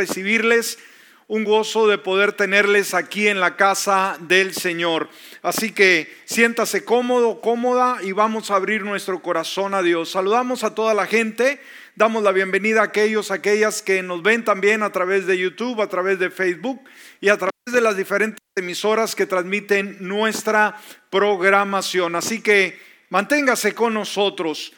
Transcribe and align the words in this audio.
recibirles, 0.00 0.78
un 1.28 1.44
gozo 1.44 1.86
de 1.86 1.98
poder 1.98 2.32
tenerles 2.32 2.94
aquí 2.94 3.28
en 3.28 3.38
la 3.38 3.56
casa 3.56 4.16
del 4.20 4.54
Señor. 4.54 5.10
Así 5.42 5.72
que 5.72 6.12
siéntase 6.24 6.84
cómodo, 6.84 7.40
cómoda 7.40 7.98
y 8.02 8.12
vamos 8.12 8.50
a 8.50 8.56
abrir 8.56 8.82
nuestro 8.82 9.20
corazón 9.20 9.74
a 9.74 9.82
Dios. 9.82 10.10
Saludamos 10.10 10.64
a 10.64 10.74
toda 10.74 10.94
la 10.94 11.06
gente, 11.06 11.60
damos 11.94 12.22
la 12.22 12.32
bienvenida 12.32 12.80
a 12.80 12.84
aquellos, 12.84 13.30
aquellas 13.30 13.82
que 13.82 14.02
nos 14.02 14.22
ven 14.22 14.42
también 14.42 14.82
a 14.82 14.90
través 14.90 15.26
de 15.26 15.38
YouTube, 15.38 15.82
a 15.82 15.88
través 15.88 16.18
de 16.18 16.30
Facebook 16.30 16.80
y 17.20 17.28
a 17.28 17.36
través 17.36 17.52
de 17.70 17.80
las 17.80 17.96
diferentes 17.96 18.40
emisoras 18.56 19.14
que 19.14 19.26
transmiten 19.26 19.98
nuestra 20.00 20.80
programación. 21.10 22.16
Así 22.16 22.40
que 22.40 22.80
manténgase 23.10 23.74
con 23.74 23.94
nosotros. 23.94 24.72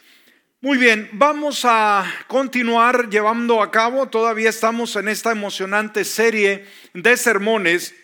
Muy 0.64 0.78
bien, 0.78 1.08
vamos 1.10 1.64
a 1.64 2.04
continuar 2.28 3.10
llevando 3.10 3.60
a 3.60 3.72
cabo, 3.72 4.06
todavía 4.06 4.48
estamos 4.48 4.94
en 4.94 5.08
esta 5.08 5.32
emocionante 5.32 6.04
serie 6.04 6.68
de 6.94 7.16
sermones 7.16 7.96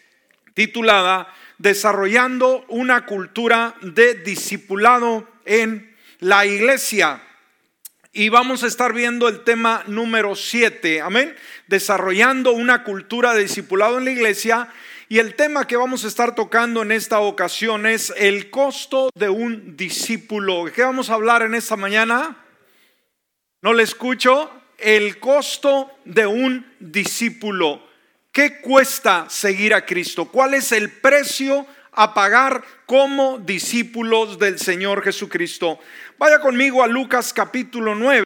titulada 0.55 1.33
Desarrollando 1.59 2.65
una 2.67 3.07
cultura 3.07 3.77
de 3.81 4.15
discipulado 4.15 5.29
en 5.45 5.95
la 6.19 6.47
iglesia. 6.47 7.23
Y 8.13 8.29
vamos 8.29 8.65
a 8.65 8.67
estar 8.67 8.93
viendo 8.93 9.29
el 9.29 9.45
tema 9.45 9.85
número 9.87 10.35
7, 10.35 11.01
amén, 11.01 11.37
desarrollando 11.69 12.51
una 12.51 12.83
cultura 12.83 13.35
de 13.35 13.43
discipulado 13.43 13.99
en 13.99 14.05
la 14.05 14.11
iglesia. 14.11 14.69
Y 15.09 15.21
el 15.21 15.37
tema 15.37 15.69
que 15.69 15.77
vamos 15.77 16.05
a 16.05 16.09
estar 16.09 16.35
tocando 16.35 16.83
en 16.83 16.91
esta 16.91 17.21
ocasión 17.21 17.87
es 17.87 18.13
el 18.17 18.51
costo 18.51 19.11
de 19.15 19.29
un 19.29 19.77
discípulo. 19.77 20.65
¿Qué 20.75 20.83
vamos 20.83 21.09
a 21.09 21.15
hablar 21.15 21.43
en 21.43 21.55
esta 21.55 21.77
mañana? 21.77 22.37
No 23.69 23.75
le 23.75 23.83
escucho. 23.83 24.51
El 24.79 25.19
costo 25.19 25.91
de 26.07 26.27
un 26.27 26.65
discípulo. 26.81 27.87
¿Qué 28.33 28.63
cuesta 28.63 29.27
seguir 29.29 29.75
a 29.75 29.85
Cristo? 29.85 30.25
¿Cuál 30.25 30.55
es 30.55 30.73
el 30.73 30.91
precio 30.91 31.67
a 31.93 32.15
pagar 32.15 32.65
como 32.87 33.39
discípulos 33.39 34.39
del 34.39 34.59
Señor 34.59 35.03
Jesucristo? 35.03 35.79
Vaya 36.17 36.41
conmigo 36.41 36.83
a 36.83 36.87
Lucas 36.87 37.35
capítulo 37.35 37.95
9 37.95 38.25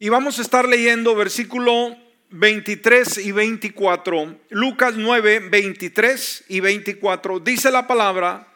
y 0.00 0.08
vamos 0.08 0.40
a 0.40 0.42
estar 0.42 0.68
leyendo 0.68 1.14
versículo 1.14 1.96
23 2.30 3.18
y 3.18 3.30
24. 3.30 4.40
Lucas 4.48 4.94
9, 4.96 5.38
23 5.50 6.46
y 6.48 6.58
24. 6.58 7.38
Dice 7.38 7.70
la 7.70 7.86
palabra, 7.86 8.52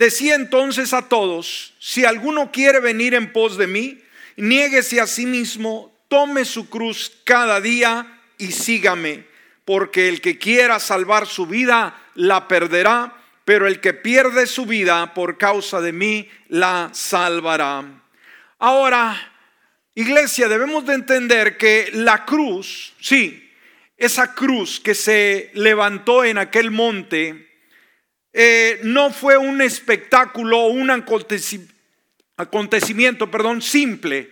decía 0.00 0.34
entonces 0.34 0.92
a 0.92 1.08
todos, 1.08 1.74
si 1.78 2.04
alguno 2.04 2.50
quiere 2.50 2.80
venir 2.80 3.14
en 3.14 3.32
pos 3.32 3.56
de 3.56 3.68
mí, 3.68 4.02
niéguese 4.36 5.00
a 5.00 5.06
sí 5.06 5.26
mismo, 5.26 5.92
tome 6.08 6.44
su 6.44 6.68
cruz 6.68 7.12
cada 7.24 7.60
día 7.60 8.20
y 8.38 8.52
sígame, 8.52 9.26
porque 9.64 10.08
el 10.08 10.20
que 10.20 10.38
quiera 10.38 10.78
salvar 10.80 11.26
su 11.26 11.46
vida 11.46 11.98
la 12.14 12.48
perderá, 12.48 13.16
pero 13.44 13.66
el 13.66 13.80
que 13.80 13.94
pierde 13.94 14.46
su 14.46 14.66
vida 14.66 15.14
por 15.14 15.38
causa 15.38 15.80
de 15.80 15.92
mí 15.92 16.28
la 16.48 16.90
salvará. 16.92 17.84
Ahora, 18.58 19.32
iglesia, 19.94 20.48
debemos 20.48 20.86
de 20.86 20.94
entender 20.94 21.56
que 21.56 21.90
la 21.92 22.24
cruz, 22.24 22.94
sí, 23.00 23.50
esa 23.96 24.34
cruz 24.34 24.80
que 24.80 24.94
se 24.94 25.50
levantó 25.54 26.24
en 26.24 26.38
aquel 26.38 26.70
monte, 26.70 27.48
eh, 28.32 28.80
no 28.82 29.10
fue 29.10 29.36
un 29.36 29.60
espectáculo, 29.60 30.66
un 30.66 30.90
acontecimiento 30.90 31.72
acontecimiento, 32.42 33.30
perdón, 33.30 33.62
simple, 33.62 34.30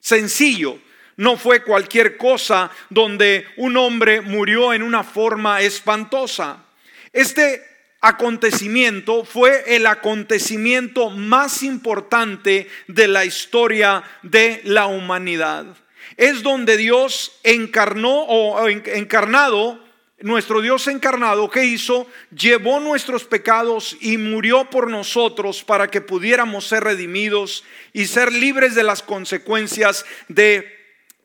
sencillo. 0.00 0.78
No 1.16 1.36
fue 1.36 1.62
cualquier 1.62 2.16
cosa 2.16 2.70
donde 2.90 3.46
un 3.56 3.76
hombre 3.76 4.20
murió 4.20 4.72
en 4.72 4.82
una 4.82 5.02
forma 5.02 5.60
espantosa. 5.62 6.64
Este 7.12 7.62
acontecimiento 8.00 9.24
fue 9.24 9.76
el 9.76 9.86
acontecimiento 9.86 11.10
más 11.10 11.62
importante 11.62 12.68
de 12.86 13.08
la 13.08 13.24
historia 13.24 14.04
de 14.22 14.60
la 14.64 14.86
humanidad. 14.86 15.66
Es 16.16 16.42
donde 16.42 16.76
Dios 16.76 17.40
encarnó 17.42 18.24
o 18.24 18.68
encarnado 18.68 19.85
nuestro 20.26 20.60
Dios 20.60 20.88
encarnado, 20.88 21.48
¿qué 21.48 21.64
hizo? 21.64 22.08
Llevó 22.36 22.80
nuestros 22.80 23.22
pecados 23.22 23.96
y 24.00 24.18
murió 24.18 24.68
por 24.68 24.90
nosotros 24.90 25.62
para 25.62 25.88
que 25.88 26.00
pudiéramos 26.00 26.66
ser 26.66 26.82
redimidos 26.82 27.62
y 27.92 28.06
ser 28.06 28.32
libres 28.32 28.74
de 28.74 28.82
las 28.82 29.04
consecuencias 29.04 30.04
de 30.26 30.68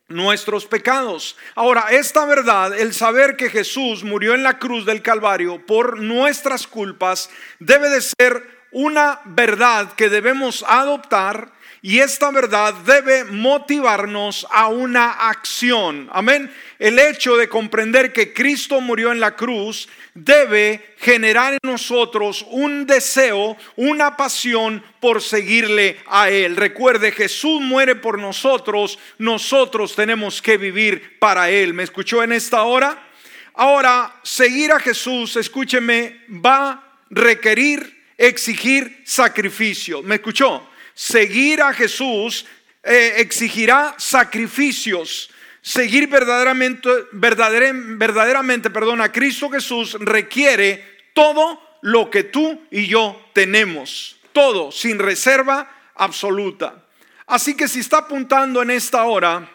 nuestros 0.07 0.67
pecados. 0.67 1.35
Ahora, 1.56 1.88
esta 1.90 2.25
verdad, 2.25 2.78
el 2.79 2.94
saber 2.94 3.38
que 3.38 3.50
Jesús 3.50 4.03
murió 4.03 4.35
en 4.35 4.44
la 4.44 4.59
cruz 4.59 4.85
del 4.85 5.01
Calvario 5.01 5.66
por 5.66 6.00
nuestras 6.00 6.67
culpas, 6.67 7.31
debe 7.57 7.90
de 7.90 8.01
ser 8.01 8.61
una 8.72 9.19
verdad 9.25 9.94
que 9.94 10.09
debemos 10.09 10.63
adoptar 10.67 11.51
y 11.83 11.99
esta 11.99 12.29
verdad 12.29 12.75
debe 12.85 13.23
motivarnos 13.23 14.45
a 14.51 14.67
una 14.67 15.29
acción. 15.29 16.07
Amén. 16.11 16.53
El 16.77 16.99
hecho 16.99 17.35
de 17.37 17.49
comprender 17.49 18.13
que 18.13 18.33
Cristo 18.33 18.79
murió 18.81 19.11
en 19.11 19.19
la 19.19 19.35
cruz 19.35 19.89
debe 20.13 20.93
generar 20.99 21.53
en 21.53 21.59
nosotros 21.63 22.45
un 22.51 22.85
deseo, 22.85 23.57
una 23.75 24.15
pasión 24.15 24.83
por 24.99 25.23
seguirle 25.23 25.97
a 26.05 26.29
Él. 26.29 26.55
Recuerde, 26.55 27.11
Jesús 27.11 27.61
muere 27.61 27.95
por 27.95 28.19
nosotros, 28.19 28.99
nosotros 29.17 29.95
tenemos 29.95 30.39
que 30.39 30.57
vivir 30.57 31.17
para 31.17 31.49
Él. 31.49 31.73
¿Me 31.73 31.83
escuchó 31.83 32.21
en 32.21 32.33
esta 32.33 32.61
hora? 32.61 33.07
Ahora, 33.55 34.19
seguir 34.21 34.71
a 34.71 34.79
Jesús, 34.79 35.35
escúcheme, 35.35 36.21
va 36.29 36.69
a 36.69 36.97
requerir, 37.09 38.03
exigir 38.17 39.01
sacrificio. 39.03 40.03
¿Me 40.03 40.15
escuchó? 40.15 40.70
Seguir 41.01 41.63
a 41.63 41.73
Jesús 41.73 42.45
eh, 42.84 43.16
exigirá 43.17 43.95
sacrificios. 43.97 45.31
Seguir 45.63 46.07
verdaderamente, 46.07 46.89
verdaderamente, 47.12 48.69
perdón, 48.69 49.01
a 49.01 49.11
Cristo 49.11 49.50
Jesús 49.50 49.97
requiere 50.00 50.84
todo 51.13 51.59
lo 51.81 52.11
que 52.11 52.23
tú 52.23 52.67
y 52.69 52.85
yo 52.85 53.29
tenemos. 53.34 54.17
Todo, 54.31 54.72
sin 54.72 55.00
reserva 55.00 55.91
absoluta. 55.95 56.85
Así 57.25 57.56
que 57.56 57.67
si 57.67 57.79
está 57.79 58.00
apuntando 58.00 58.61
en 58.61 58.69
esta 58.69 59.03
hora, 59.03 59.50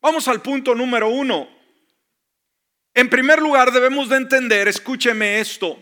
vamos 0.00 0.28
al 0.28 0.40
punto 0.40 0.74
número 0.74 1.08
uno. 1.08 1.46
En 2.94 3.10
primer 3.10 3.40
lugar, 3.40 3.70
debemos 3.70 4.08
de 4.08 4.16
entender, 4.16 4.66
escúcheme 4.66 5.40
esto, 5.40 5.78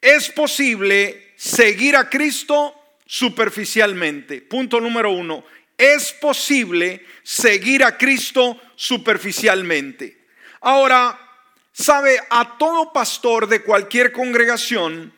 es 0.00 0.30
posible 0.30 1.32
seguir 1.36 1.96
a 1.96 2.08
Cristo 2.08 2.75
superficialmente. 3.06 4.42
Punto 4.42 4.80
número 4.80 5.10
uno, 5.12 5.44
es 5.78 6.12
posible 6.12 7.04
seguir 7.22 7.84
a 7.84 7.96
Cristo 7.96 8.60
superficialmente. 8.74 10.26
Ahora, 10.60 11.18
sabe, 11.72 12.18
a 12.30 12.58
todo 12.58 12.92
pastor 12.92 13.46
de 13.46 13.62
cualquier 13.62 14.12
congregación 14.12 15.12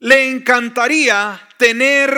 le 0.00 0.28
encantaría 0.28 1.40
tener 1.56 2.10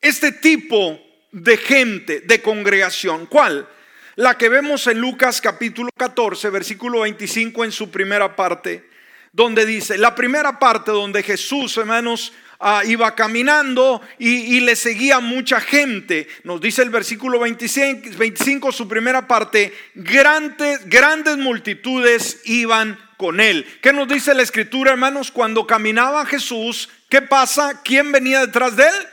este 0.00 0.32
tipo 0.32 1.00
de 1.32 1.56
gente, 1.56 2.20
de 2.20 2.40
congregación. 2.40 3.26
¿Cuál? 3.26 3.68
La 4.16 4.36
que 4.36 4.48
vemos 4.48 4.86
en 4.86 5.00
Lucas 5.00 5.40
capítulo 5.40 5.90
14, 5.96 6.50
versículo 6.50 7.00
25 7.00 7.64
en 7.64 7.72
su 7.72 7.90
primera 7.90 8.36
parte, 8.36 8.88
donde 9.32 9.64
dice, 9.64 9.98
la 9.98 10.14
primera 10.14 10.58
parte 10.58 10.90
donde 10.90 11.22
Jesús, 11.22 11.76
hermanos, 11.76 12.32
Ah, 12.62 12.82
iba 12.84 13.14
caminando 13.14 14.02
y, 14.18 14.60
le 14.60 14.76
seguía 14.76 15.20
mucha 15.20 15.62
gente. 15.62 16.28
Nos 16.44 16.60
dice 16.60 16.82
el 16.82 16.90
versículo 16.90 17.40
25, 17.40 18.18
25 18.18 18.70
su 18.70 18.86
primera 18.86 19.26
parte, 19.26 19.72
grandes, 19.94 20.86
grandes 20.86 21.38
multitudes 21.38 22.42
iban 22.44 22.98
con 23.16 23.40
él. 23.40 23.66
¿Qué 23.80 23.94
nos 23.94 24.08
dice 24.08 24.34
la 24.34 24.42
escritura, 24.42 24.90
hermanos? 24.90 25.30
Cuando 25.30 25.66
caminaba 25.66 26.26
Jesús, 26.26 26.90
¿qué 27.08 27.22
pasa? 27.22 27.80
¿Quién 27.82 28.12
venía 28.12 28.40
detrás 28.40 28.76
de 28.76 28.84
él? 28.84 29.08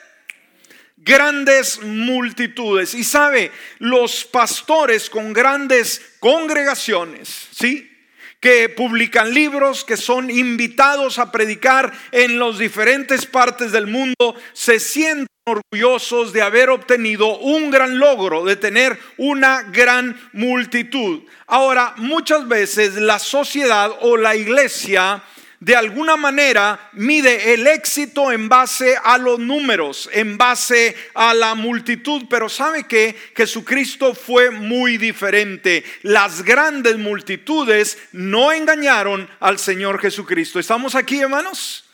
grandes 0.98 1.82
multitudes. 1.82 2.94
Y 2.94 3.06
sabe, 3.06 3.50
los 3.80 4.26
pastores 4.26 5.10
con 5.10 5.32
grandes 5.32 6.02
congregaciones, 6.20 7.48
¿sí? 7.52 7.97
Que 8.39 8.69
publican 8.69 9.34
libros, 9.34 9.84
que 9.84 9.98
son 9.98 10.30
invitados 10.30 11.19
a 11.19 11.31
predicar 11.31 11.92
en 12.12 12.39
las 12.39 12.57
diferentes 12.57 13.25
partes 13.25 13.72
del 13.72 13.88
mundo, 13.88 14.36
se 14.54 14.80
sienten 14.80 15.28
orgullosos 15.48 16.34
de 16.34 16.42
haber 16.42 16.69
obtenido 16.69 17.38
un 17.38 17.72
gran 17.72 18.00
logro, 18.00 18.44
de 18.44 18.57
tener 18.57 19.00
una 19.18 19.63
gran 19.63 20.19
multitud. 20.34 21.22
Ahora, 21.48 21.94
muchas 21.98 22.48
veces 22.48 22.95
la 22.95 23.18
sociedad 23.18 23.92
o 24.01 24.18
la 24.18 24.36
iglesia 24.36 25.24
de 25.59 25.75
alguna 25.75 26.15
manera 26.15 26.89
mide 26.94 27.54
el 27.54 27.65
éxito 27.65 28.31
en 28.31 28.48
base 28.48 28.95
a 29.04 29.18
los 29.18 29.39
números, 29.39 30.07
en 30.13 30.38
base 30.38 30.95
a 31.15 31.33
la 31.33 31.56
multitud, 31.56 32.24
pero 32.30 32.48
sabe 32.48 32.83
que 32.83 33.15
Jesucristo 33.36 34.13
fue 34.13 34.51
muy 34.51 34.98
diferente. 34.98 35.83
Las 36.04 36.44
grandes 36.44 36.98
multitudes 36.98 37.98
no 38.12 38.51
engañaron 38.51 39.27
al 39.39 39.57
Señor 39.57 40.00
Jesucristo. 40.00 40.59
¿Estamos 40.59 40.94
aquí, 40.94 41.19
hermanos? 41.19 41.86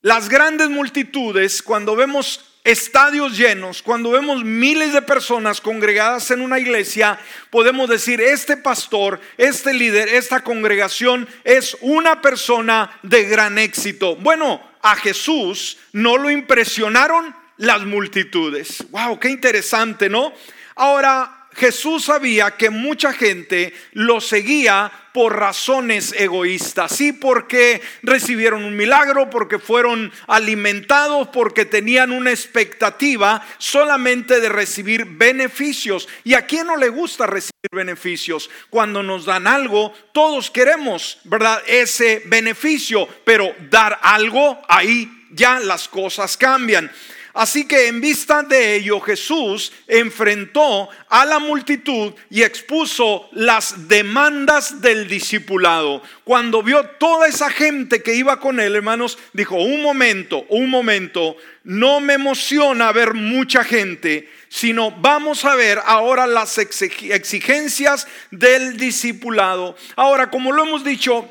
Las 0.00 0.30
grandes 0.30 0.70
multitudes, 0.70 1.62
cuando 1.62 1.94
vemos 1.94 2.49
estadios 2.64 3.36
llenos, 3.36 3.82
cuando 3.82 4.10
vemos 4.10 4.44
miles 4.44 4.92
de 4.92 5.02
personas 5.02 5.60
congregadas 5.60 6.30
en 6.30 6.40
una 6.40 6.58
iglesia, 6.58 7.18
podemos 7.50 7.88
decir, 7.88 8.20
este 8.20 8.56
pastor, 8.56 9.20
este 9.38 9.72
líder, 9.72 10.08
esta 10.08 10.44
congregación 10.44 11.28
es 11.44 11.76
una 11.80 12.20
persona 12.20 12.98
de 13.02 13.24
gran 13.24 13.58
éxito. 13.58 14.16
Bueno, 14.16 14.62
a 14.82 14.96
Jesús 14.96 15.78
no 15.92 16.16
lo 16.16 16.30
impresionaron 16.30 17.34
las 17.56 17.84
multitudes. 17.84 18.84
Wow, 18.90 19.18
qué 19.18 19.28
interesante, 19.28 20.08
¿no? 20.08 20.32
Ahora, 20.76 21.39
Jesús 21.54 22.04
sabía 22.04 22.52
que 22.52 22.70
mucha 22.70 23.12
gente 23.12 23.74
lo 23.92 24.20
seguía 24.20 24.90
por 25.12 25.36
razones 25.36 26.14
egoístas, 26.16 26.94
sí, 26.94 27.12
porque 27.12 27.82
recibieron 28.02 28.64
un 28.64 28.76
milagro, 28.76 29.28
porque 29.28 29.58
fueron 29.58 30.12
alimentados, 30.28 31.28
porque 31.28 31.64
tenían 31.64 32.12
una 32.12 32.30
expectativa 32.30 33.44
solamente 33.58 34.40
de 34.40 34.48
recibir 34.48 35.04
beneficios. 35.04 36.08
¿Y 36.22 36.34
a 36.34 36.46
quién 36.46 36.68
no 36.68 36.76
le 36.76 36.88
gusta 36.88 37.26
recibir 37.26 37.70
beneficios? 37.72 38.48
Cuando 38.70 39.02
nos 39.02 39.24
dan 39.24 39.48
algo, 39.48 39.92
todos 40.12 40.50
queremos, 40.50 41.18
¿verdad? 41.24 41.60
Ese 41.66 42.22
beneficio, 42.26 43.08
pero 43.24 43.52
dar 43.68 43.98
algo, 44.02 44.62
ahí 44.68 45.26
ya 45.32 45.58
las 45.58 45.88
cosas 45.88 46.36
cambian. 46.36 46.90
Así 47.32 47.66
que 47.66 47.86
en 47.88 48.00
vista 48.00 48.42
de 48.42 48.76
ello 48.76 49.00
Jesús 49.00 49.72
enfrentó 49.86 50.88
a 51.08 51.24
la 51.24 51.38
multitud 51.38 52.12
y 52.28 52.42
expuso 52.42 53.28
las 53.32 53.88
demandas 53.88 54.80
del 54.80 55.06
discipulado. 55.08 56.02
Cuando 56.24 56.62
vio 56.62 56.84
toda 56.98 57.28
esa 57.28 57.50
gente 57.50 58.02
que 58.02 58.14
iba 58.14 58.40
con 58.40 58.58
él, 58.58 58.74
hermanos, 58.74 59.18
dijo, 59.32 59.56
un 59.56 59.82
momento, 59.82 60.44
un 60.48 60.68
momento, 60.68 61.36
no 61.64 62.00
me 62.00 62.14
emociona 62.14 62.90
ver 62.92 63.14
mucha 63.14 63.62
gente, 63.64 64.28
sino 64.48 64.90
vamos 64.90 65.44
a 65.44 65.54
ver 65.54 65.80
ahora 65.84 66.26
las 66.26 66.58
exigencias 66.58 68.08
del 68.30 68.76
discipulado. 68.76 69.76
Ahora, 69.94 70.30
como 70.30 70.52
lo 70.52 70.64
hemos 70.64 70.84
dicho, 70.84 71.30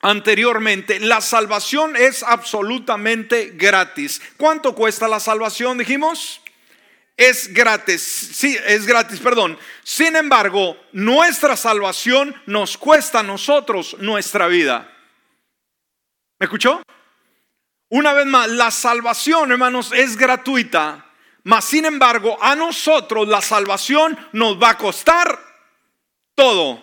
anteriormente, 0.00 1.00
la 1.00 1.20
salvación 1.20 1.96
es 1.96 2.22
absolutamente 2.22 3.52
gratis. 3.54 4.20
¿Cuánto 4.36 4.74
cuesta 4.74 5.08
la 5.08 5.20
salvación? 5.20 5.78
Dijimos. 5.78 6.40
Es 7.16 7.52
gratis, 7.52 8.00
sí, 8.00 8.56
es 8.64 8.86
gratis, 8.86 9.20
perdón. 9.20 9.58
Sin 9.82 10.16
embargo, 10.16 10.74
nuestra 10.92 11.54
salvación 11.54 12.34
nos 12.46 12.78
cuesta 12.78 13.20
a 13.20 13.22
nosotros 13.22 13.94
nuestra 13.98 14.46
vida. 14.46 14.90
¿Me 16.38 16.44
escuchó? 16.44 16.82
Una 17.90 18.14
vez 18.14 18.24
más, 18.24 18.48
la 18.48 18.70
salvación, 18.70 19.52
hermanos, 19.52 19.92
es 19.92 20.16
gratuita, 20.16 21.04
mas 21.42 21.66
sin 21.66 21.84
embargo, 21.84 22.38
a 22.40 22.56
nosotros 22.56 23.28
la 23.28 23.42
salvación 23.42 24.16
nos 24.32 24.56
va 24.56 24.70
a 24.70 24.78
costar 24.78 25.38
todo. 26.34 26.82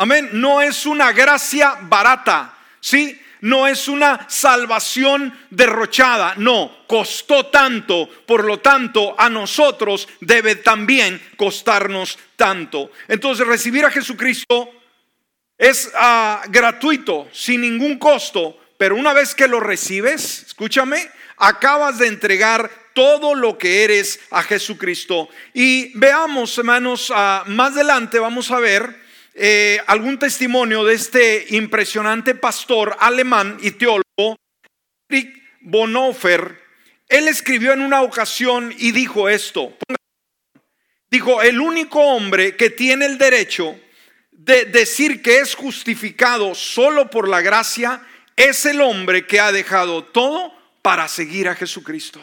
Amén. 0.00 0.30
No 0.32 0.62
es 0.62 0.86
una 0.86 1.12
gracia 1.12 1.76
barata, 1.82 2.54
¿sí? 2.80 3.20
No 3.42 3.66
es 3.66 3.86
una 3.86 4.26
salvación 4.30 5.38
derrochada, 5.50 6.32
no, 6.38 6.84
costó 6.86 7.46
tanto, 7.46 8.08
por 8.26 8.44
lo 8.44 8.60
tanto 8.60 9.14
a 9.18 9.28
nosotros 9.28 10.08
debe 10.20 10.54
también 10.54 11.20
costarnos 11.36 12.18
tanto. 12.36 12.90
Entonces 13.08 13.46
recibir 13.46 13.84
a 13.84 13.90
Jesucristo 13.90 14.70
es 15.58 15.92
ah, 15.94 16.44
gratuito, 16.48 17.28
sin 17.30 17.60
ningún 17.60 17.98
costo, 17.98 18.58
pero 18.78 18.96
una 18.96 19.12
vez 19.12 19.34
que 19.34 19.48
lo 19.48 19.60
recibes, 19.60 20.44
escúchame, 20.46 21.10
acabas 21.36 21.98
de 21.98 22.06
entregar 22.06 22.70
todo 22.94 23.34
lo 23.34 23.58
que 23.58 23.84
eres 23.84 24.18
a 24.30 24.42
Jesucristo. 24.42 25.28
Y 25.52 25.92
veamos, 25.98 26.56
hermanos, 26.56 27.12
ah, 27.14 27.44
más 27.48 27.72
adelante 27.72 28.18
vamos 28.18 28.50
a 28.50 28.60
ver 28.60 28.99
eh, 29.34 29.80
algún 29.86 30.18
testimonio 30.18 30.84
de 30.84 30.94
este 30.94 31.46
impresionante 31.50 32.34
pastor 32.34 32.96
alemán 32.98 33.58
y 33.60 33.72
teólogo, 33.72 34.36
Friedrich 35.08 35.42
Bonhoeffer. 35.60 36.58
Él 37.08 37.28
escribió 37.28 37.72
en 37.72 37.82
una 37.82 38.02
ocasión 38.02 38.74
y 38.76 38.92
dijo 38.92 39.28
esto. 39.28 39.76
Dijo, 41.10 41.42
el 41.42 41.60
único 41.60 42.00
hombre 42.00 42.56
que 42.56 42.70
tiene 42.70 43.06
el 43.06 43.18
derecho 43.18 43.78
de 44.30 44.64
decir 44.64 45.20
que 45.20 45.38
es 45.40 45.54
justificado 45.54 46.54
solo 46.54 47.10
por 47.10 47.28
la 47.28 47.40
gracia 47.40 48.02
es 48.36 48.64
el 48.64 48.80
hombre 48.80 49.26
que 49.26 49.40
ha 49.40 49.52
dejado 49.52 50.04
todo 50.04 50.54
para 50.82 51.08
seguir 51.08 51.48
a 51.48 51.54
Jesucristo. 51.54 52.20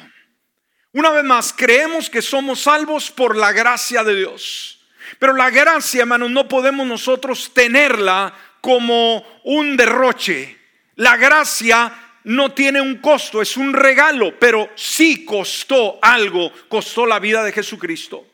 Una 0.93 1.11
vez 1.11 1.23
más, 1.23 1.53
creemos 1.53 2.09
que 2.09 2.21
somos 2.21 2.61
salvos 2.61 3.11
por 3.11 3.35
la 3.35 3.51
gracia 3.51 4.03
de 4.03 4.15
Dios. 4.15 4.76
Pero 5.19 5.33
la 5.33 5.49
gracia, 5.49 6.01
hermanos, 6.01 6.31
no 6.31 6.47
podemos 6.47 6.85
nosotros 6.87 7.51
tenerla 7.53 8.33
como 8.61 9.23
un 9.43 9.77
derroche. 9.77 10.57
La 10.95 11.15
gracia 11.17 11.93
no 12.25 12.51
tiene 12.51 12.81
un 12.81 12.97
costo, 12.97 13.41
es 13.41 13.55
un 13.55 13.73
regalo, 13.73 14.37
pero 14.37 14.69
sí 14.75 15.23
costó 15.23 15.99
algo, 16.01 16.51
costó 16.67 17.05
la 17.05 17.19
vida 17.19 17.43
de 17.43 17.53
Jesucristo. 17.53 18.25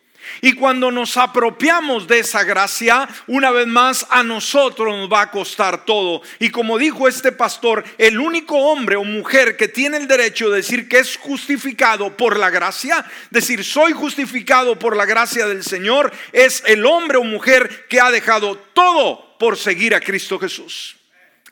Y 0.42 0.54
cuando 0.54 0.92
nos 0.92 1.18
apropiamos 1.18 2.08
de 2.08 2.20
esa 2.20 2.44
gracia, 2.44 3.08
una 3.28 3.52
vez 3.52 3.68
más 3.68 4.06
a 4.10 4.24
nosotros 4.24 4.96
nos 4.96 5.12
va 5.12 5.22
a 5.22 5.32
costar 5.32 5.86
todo. 5.86 6.22
Y 6.40 6.50
como 6.50 6.78
dijo 6.78 7.08
este 7.08 7.32
pastor, 7.32 7.84
el 7.98 8.20
único 8.20 8.58
hombre 8.58 8.96
o 8.96 9.04
mujer 9.04 9.58
que 9.58 9.68
tiene 9.68 9.98
el 9.98 10.08
derecho 10.08 10.50
de 10.50 10.58
decir 10.58 10.88
que 10.88 11.00
es 11.00 11.18
justificado 11.18 12.16
por 12.16 12.38
la 12.38 12.50
gracia, 12.50 13.06
decir 13.30 13.64
soy 13.64 13.94
justificado 13.94 14.78
por 14.78 14.96
la 14.96 15.06
gracia 15.06 15.48
del 15.48 15.64
Señor, 15.64 16.12
es 16.32 16.64
el 16.66 16.86
hombre 16.86 17.18
o 17.18 17.24
mujer 17.24 17.88
que 17.90 18.00
ha 18.00 18.12
dejado 18.12 18.58
todo 18.74 19.38
por 19.38 19.58
seguir 19.58 19.96
a 19.96 20.00
Cristo 20.00 20.40
Jesús. 20.40 20.96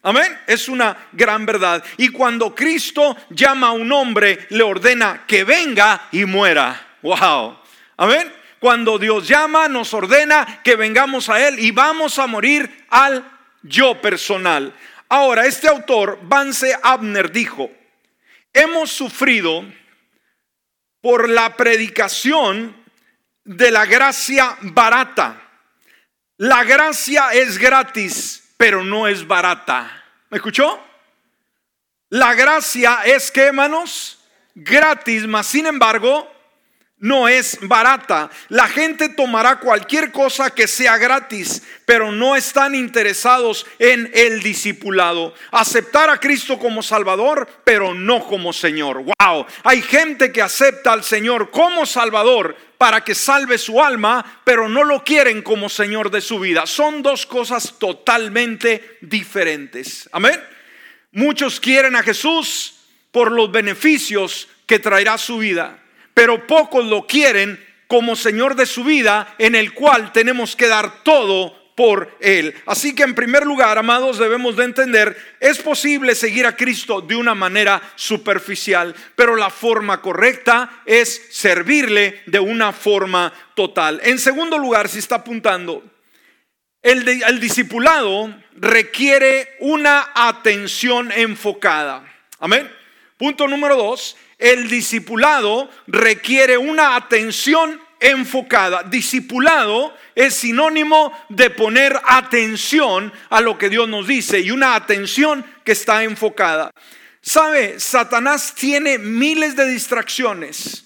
Amén. 0.04 0.36
Es 0.48 0.68
una 0.68 1.10
gran 1.12 1.46
verdad. 1.46 1.84
Y 1.98 2.10
cuando 2.10 2.56
Cristo 2.56 3.16
llama 3.30 3.68
a 3.68 3.74
un 3.74 3.92
hombre, 3.92 4.48
le 4.50 4.64
ordena 4.64 5.26
que 5.28 5.44
venga 5.44 6.08
y 6.12 6.26
muera. 6.26 6.98
Wow. 7.04 7.60
Amén. 7.98 8.41
Cuando 8.62 9.00
Dios 9.00 9.28
llama, 9.28 9.68
nos 9.68 9.92
ordena 9.92 10.62
que 10.64 10.76
vengamos 10.76 11.30
a 11.30 11.48
Él 11.48 11.58
y 11.58 11.72
vamos 11.72 12.20
a 12.20 12.28
morir 12.28 12.86
al 12.92 13.28
yo 13.64 14.00
personal. 14.00 14.72
Ahora, 15.10 15.48
este 15.48 15.68
autor, 15.68 16.20
Vance 16.22 16.78
Abner, 16.84 17.32
dijo, 17.32 17.72
hemos 18.54 18.92
sufrido 18.92 19.66
por 21.02 21.28
la 21.28 21.58
predicación 21.58 22.76
de 23.44 23.72
la 23.72 23.88
gracia 23.88 24.56
barata. 24.62 25.42
La 26.38 26.64
gracia 26.64 27.30
es 27.34 27.58
gratis, 27.58 28.54
pero 28.58 28.84
no 28.84 29.08
es 29.08 29.26
barata. 29.26 30.06
¿Me 30.30 30.38
escuchó? 30.38 30.80
La 32.10 32.36
gracia 32.36 33.00
es 33.06 33.32
que, 33.32 33.42
hermanos, 33.42 34.20
gratis, 34.54 35.26
mas 35.26 35.48
sin 35.48 35.66
embargo, 35.66 36.32
no 37.02 37.28
es 37.28 37.58
barata. 37.64 38.30
La 38.50 38.68
gente 38.68 39.10
tomará 39.10 39.60
cualquier 39.60 40.12
cosa 40.12 40.52
que 40.52 40.68
sea 40.68 40.98
gratis, 40.98 41.64
pero 41.86 42.12
no 42.12 42.36
están 42.36 42.76
interesados 42.76 43.66
en 43.80 44.10
el 44.14 44.42
discipulado. 44.42 45.34
Aceptar 45.52 46.10
a 46.10 46.20
Cristo 46.20 46.58
como 46.58 46.82
Salvador, 46.82 47.48
pero 47.64 47.94
no 47.94 48.24
como 48.26 48.54
Señor. 48.54 49.04
Wow, 49.04 49.46
hay 49.64 49.82
gente 49.82 50.32
que 50.32 50.42
acepta 50.42 50.94
al 50.94 51.04
Señor 51.04 51.50
como 51.50 51.86
Salvador 51.86 52.56
para 52.78 53.04
que 53.04 53.16
salve 53.16 53.58
su 53.58 53.82
alma, 53.82 54.42
pero 54.44 54.70
no 54.70 54.84
lo 54.84 55.04
quieren 55.04 55.42
como 55.42 55.70
Señor 55.70 56.12
de 56.12 56.22
su 56.22 56.40
vida. 56.40 56.68
Son 56.68 57.02
dos 57.02 57.26
cosas 57.26 57.76
totalmente 57.80 58.98
diferentes. 59.02 60.08
Amén. 60.12 60.40
Muchos 61.12 61.60
quieren 61.60 61.96
a 61.96 62.04
Jesús 62.04 62.76
por 63.12 63.32
los 63.32 63.52
beneficios 63.52 64.48
que 64.68 64.80
traerá 64.80 65.18
su 65.18 65.40
vida 65.40 65.81
pero 66.14 66.48
pocos 66.48 66.86
lo 66.86 67.08
quieren 67.08 67.64
como 67.88 68.16
Señor 68.16 68.56
de 68.56 68.66
su 68.66 68.84
vida, 68.84 69.36
en 69.38 69.56
el 69.56 69.74
cual 69.74 70.12
tenemos 70.12 70.56
que 70.56 70.68
dar 70.68 71.04
todo 71.04 71.60
por 71.76 72.18
Él. 72.20 72.54
Así 72.66 72.94
que 72.96 73.04
en 73.04 73.16
primer 73.16 73.46
lugar, 73.46 73.78
amados, 73.78 74.18
debemos 74.18 74.56
de 74.56 74.66
entender, 74.66 75.18
es 75.40 75.58
posible 75.60 76.16
seguir 76.16 76.46
a 76.46 76.56
Cristo 76.56 77.02
de 77.02 77.16
una 77.16 77.36
manera 77.36 77.82
superficial, 77.96 78.96
pero 79.16 79.36
la 79.36 79.50
forma 79.50 80.02
correcta 80.02 80.84
es 80.86 81.30
servirle 81.32 82.22
de 82.28 82.40
una 82.40 82.72
forma 82.72 83.34
total. 83.56 84.00
En 84.04 84.20
segundo 84.20 84.58
lugar, 84.58 84.88
si 84.88 85.00
está 85.00 85.16
apuntando, 85.16 85.84
El, 86.84 87.08
el 87.08 87.40
discipulado 87.40 88.34
requiere 88.56 89.56
una 89.60 90.12
atención 90.16 91.12
enfocada. 91.12 92.04
Amén. 92.40 92.81
Punto 93.22 93.48
número 93.48 93.76
dos, 93.76 94.18
el 94.40 94.68
discipulado 94.68 95.70
requiere 95.86 96.58
una 96.58 96.96
atención 96.96 97.80
enfocada. 98.00 98.82
Discipulado 98.82 99.96
es 100.16 100.34
sinónimo 100.34 101.16
de 101.30 101.52
poner 101.52 102.02
atención 102.04 103.14
a 103.30 103.40
lo 103.42 103.60
que 103.60 103.70
Dios 103.70 103.88
nos 103.88 104.08
dice 104.08 104.40
y 104.40 104.50
una 104.50 104.74
atención 104.74 105.46
que 105.64 105.74
está 105.74 106.04
enfocada. 106.04 106.72
Sabe, 107.22 107.80
Satanás 107.80 108.56
tiene 108.56 108.98
miles 108.98 109.56
de 109.56 109.68
distracciones 109.68 110.86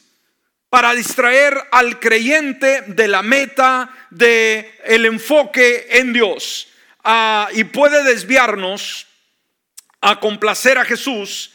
para 0.69 0.93
distraer 0.93 1.57
al 1.71 2.01
creyente 2.01 2.81
de 2.81 3.07
la 3.07 3.21
meta, 3.21 3.89
de 4.09 4.77
el 4.83 5.05
enfoque 5.05 5.87
en 5.89 6.11
Dios. 6.11 6.67
Ah, 7.01 7.47
y 7.53 7.63
puede 7.63 8.03
desviarnos 8.03 9.07
a 10.01 10.19
complacer 10.19 10.77
a 10.77 10.83
Jesús 10.83 11.53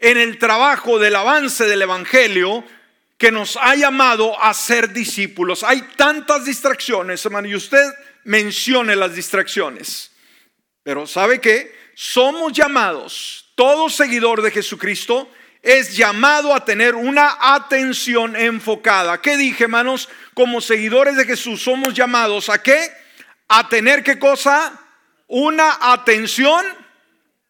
en 0.00 0.16
el 0.16 0.38
trabajo 0.38 0.98
del 0.98 1.14
avance 1.14 1.66
del 1.66 1.82
Evangelio 1.82 2.64
que 3.18 3.30
nos 3.30 3.58
ha 3.58 3.74
llamado 3.74 4.42
a 4.42 4.54
ser 4.54 4.92
discípulos. 4.92 5.62
Hay 5.62 5.82
tantas 5.96 6.46
distracciones, 6.46 7.24
hermano, 7.24 7.48
y 7.48 7.54
usted 7.54 7.84
mencione 8.24 8.96
las 8.96 9.14
distracciones. 9.14 10.10
Pero 10.82 11.06
¿sabe 11.06 11.40
qué? 11.40 11.78
Somos 11.94 12.54
llamados, 12.54 13.52
todo 13.54 13.90
seguidor 13.90 14.40
de 14.40 14.50
Jesucristo 14.50 15.30
es 15.62 15.94
llamado 15.94 16.54
a 16.54 16.64
tener 16.64 16.94
una 16.94 17.36
atención 17.38 18.34
enfocada. 18.34 19.20
¿Qué 19.20 19.36
dije, 19.36 19.64
hermanos? 19.64 20.08
Como 20.32 20.62
seguidores 20.62 21.16
de 21.16 21.26
Jesús 21.26 21.62
somos 21.62 21.92
llamados 21.92 22.48
a 22.48 22.62
qué? 22.62 22.90
A 23.48 23.68
tener 23.68 24.02
qué 24.02 24.18
cosa? 24.18 24.80
Una 25.26 25.92
atención 25.92 26.64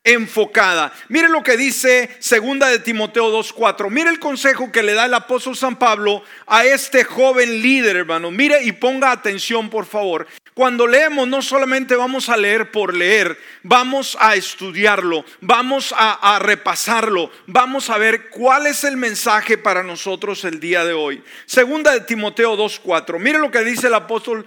enfocada. 0.03 0.93
Mire 1.09 1.29
lo 1.29 1.43
que 1.43 1.59
dice 1.59 2.09
segunda 2.21 2.69
de 2.69 2.79
Timoteo 2.79 3.31
2:4. 3.31 3.91
Mire 3.91 4.09
el 4.11 4.19
consejo 4.19 4.73
que 4.73 4.83
le 4.83 4.95
da 4.95 5.05
el 5.05 5.15
apóstol 5.15 5.57
San 5.57 5.77
Pablo 5.77 6.23
a 6.47 6.65
este 6.65 7.05
joven 7.05 7.61
líder, 7.61 7.97
hermano. 7.97 8.31
Mire 8.31 8.63
y 8.63 8.73
ponga 8.73 9.13
atención, 9.13 9.69
por 9.69 9.85
favor. 9.85 10.27
Cuando 10.55 10.87
leemos 10.87 11.29
no 11.29 11.43
solamente 11.43 11.95
vamos 11.97 12.29
a 12.29 12.37
leer 12.37 12.71
por 12.71 12.95
leer, 12.95 13.39
vamos 13.63 14.17
a 14.21 14.37
estudiarlo, 14.37 15.25
vamos 15.41 15.95
a, 15.97 16.39
repasarlo, 16.39 17.31
vamos 17.47 17.89
a 17.89 17.99
ver 17.99 18.31
cuál 18.31 18.67
es 18.67 18.85
el 18.85 18.97
mensaje 18.97 19.59
para 19.59 19.83
nosotros 19.83 20.45
el 20.45 20.61
día 20.61 20.85
de 20.85 20.93
hoy. 20.93 21.23
Segunda 21.47 21.93
de 21.93 22.01
Timoteo 22.01 22.57
2:4. 22.57 23.19
Mire 23.19 23.39
lo 23.39 23.51
que 23.51 23.65
dice 23.65 23.89
el 23.89 23.95
apóstol 23.95 24.47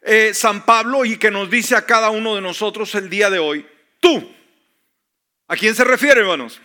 eh, 0.00 0.32
San 0.34 0.64
Pablo 0.64 1.04
y 1.04 1.18
que 1.18 1.30
nos 1.30 1.50
dice 1.50 1.76
a 1.76 1.84
cada 1.84 2.10
uno 2.10 2.34
de 2.34 2.40
nosotros 2.40 2.94
el 2.94 3.10
día 3.10 3.28
de 3.30 3.38
hoy. 3.38 3.66
Tú, 4.00 4.34
¿A 5.46 5.56
quién 5.56 5.74
se 5.74 5.84
refiere, 5.84 6.20
hermanos? 6.20 6.60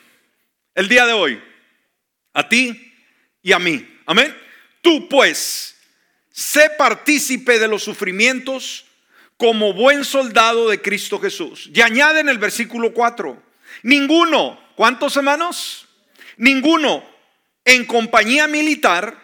El 0.73 0.87
día 0.87 1.05
de 1.05 1.13
hoy. 1.13 1.41
A 2.33 2.47
ti 2.47 2.93
y 3.41 3.51
a 3.51 3.59
mí. 3.59 3.99
Amén. 4.05 4.35
Tú 4.81 5.09
pues, 5.09 5.77
sé 6.31 6.69
partícipe 6.77 7.59
de 7.59 7.67
los 7.67 7.83
sufrimientos 7.83 8.85
como 9.37 9.73
buen 9.73 10.05
soldado 10.05 10.69
de 10.69 10.81
Cristo 10.81 11.19
Jesús. 11.19 11.69
Y 11.73 11.81
añade 11.81 12.21
en 12.21 12.29
el 12.29 12.37
versículo 12.37 12.93
4, 12.93 13.41
ninguno, 13.83 14.59
¿cuántos 14.75 15.15
hermanos? 15.17 15.87
Ninguno 16.37 17.03
en 17.65 17.85
compañía 17.85 18.47
militar, 18.47 19.17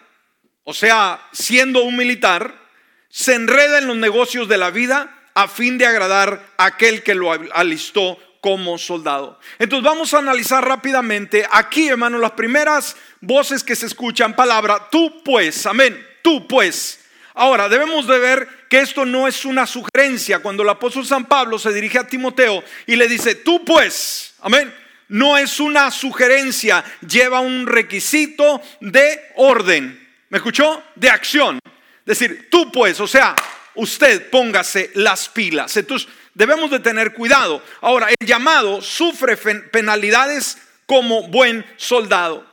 o 0.64 0.74
sea, 0.74 1.26
siendo 1.32 1.82
un 1.84 1.96
militar, 1.96 2.66
se 3.08 3.34
enreda 3.34 3.78
en 3.78 3.86
los 3.86 3.96
negocios 3.96 4.48
de 4.48 4.58
la 4.58 4.70
vida 4.70 5.28
a 5.34 5.48
fin 5.48 5.78
de 5.78 5.86
agradar 5.86 6.54
a 6.56 6.66
aquel 6.66 7.02
que 7.02 7.14
lo 7.14 7.32
alistó 7.32 8.18
como 8.46 8.78
soldado. 8.78 9.40
Entonces 9.58 9.84
vamos 9.84 10.14
a 10.14 10.18
analizar 10.18 10.64
rápidamente 10.64 11.44
aquí, 11.50 11.88
hermano, 11.88 12.16
las 12.16 12.30
primeras 12.30 12.94
voces 13.20 13.64
que 13.64 13.74
se 13.74 13.86
escuchan, 13.86 14.36
palabra, 14.36 14.86
tú 14.88 15.20
pues, 15.24 15.66
amén, 15.66 16.00
tú 16.22 16.46
pues. 16.46 17.00
Ahora, 17.34 17.68
debemos 17.68 18.06
de 18.06 18.20
ver 18.20 18.48
que 18.70 18.78
esto 18.78 19.04
no 19.04 19.26
es 19.26 19.44
una 19.44 19.66
sugerencia. 19.66 20.38
Cuando 20.38 20.62
el 20.62 20.68
apóstol 20.68 21.04
San 21.04 21.24
Pablo 21.24 21.58
se 21.58 21.72
dirige 21.72 21.98
a 21.98 22.06
Timoteo 22.06 22.62
y 22.86 22.94
le 22.94 23.08
dice, 23.08 23.34
tú 23.34 23.64
pues, 23.64 24.34
amén, 24.42 24.72
no 25.08 25.36
es 25.36 25.58
una 25.58 25.90
sugerencia, 25.90 26.84
lleva 27.04 27.40
un 27.40 27.66
requisito 27.66 28.62
de 28.80 29.32
orden. 29.34 30.08
¿Me 30.28 30.38
escuchó? 30.38 30.84
De 30.94 31.10
acción. 31.10 31.58
Decir, 32.04 32.46
tú 32.48 32.70
pues, 32.70 33.00
o 33.00 33.08
sea, 33.08 33.34
usted 33.74 34.30
póngase 34.30 34.92
las 34.94 35.28
pilas. 35.28 35.76
Entonces, 35.76 36.08
debemos 36.36 36.70
de 36.70 36.80
tener 36.80 37.14
cuidado. 37.14 37.62
Ahora, 37.80 38.08
el 38.10 38.26
llamado 38.26 38.82
sufre 38.82 39.36
penalidades 39.36 40.58
como 40.84 41.28
buen 41.28 41.64
soldado. 41.76 42.46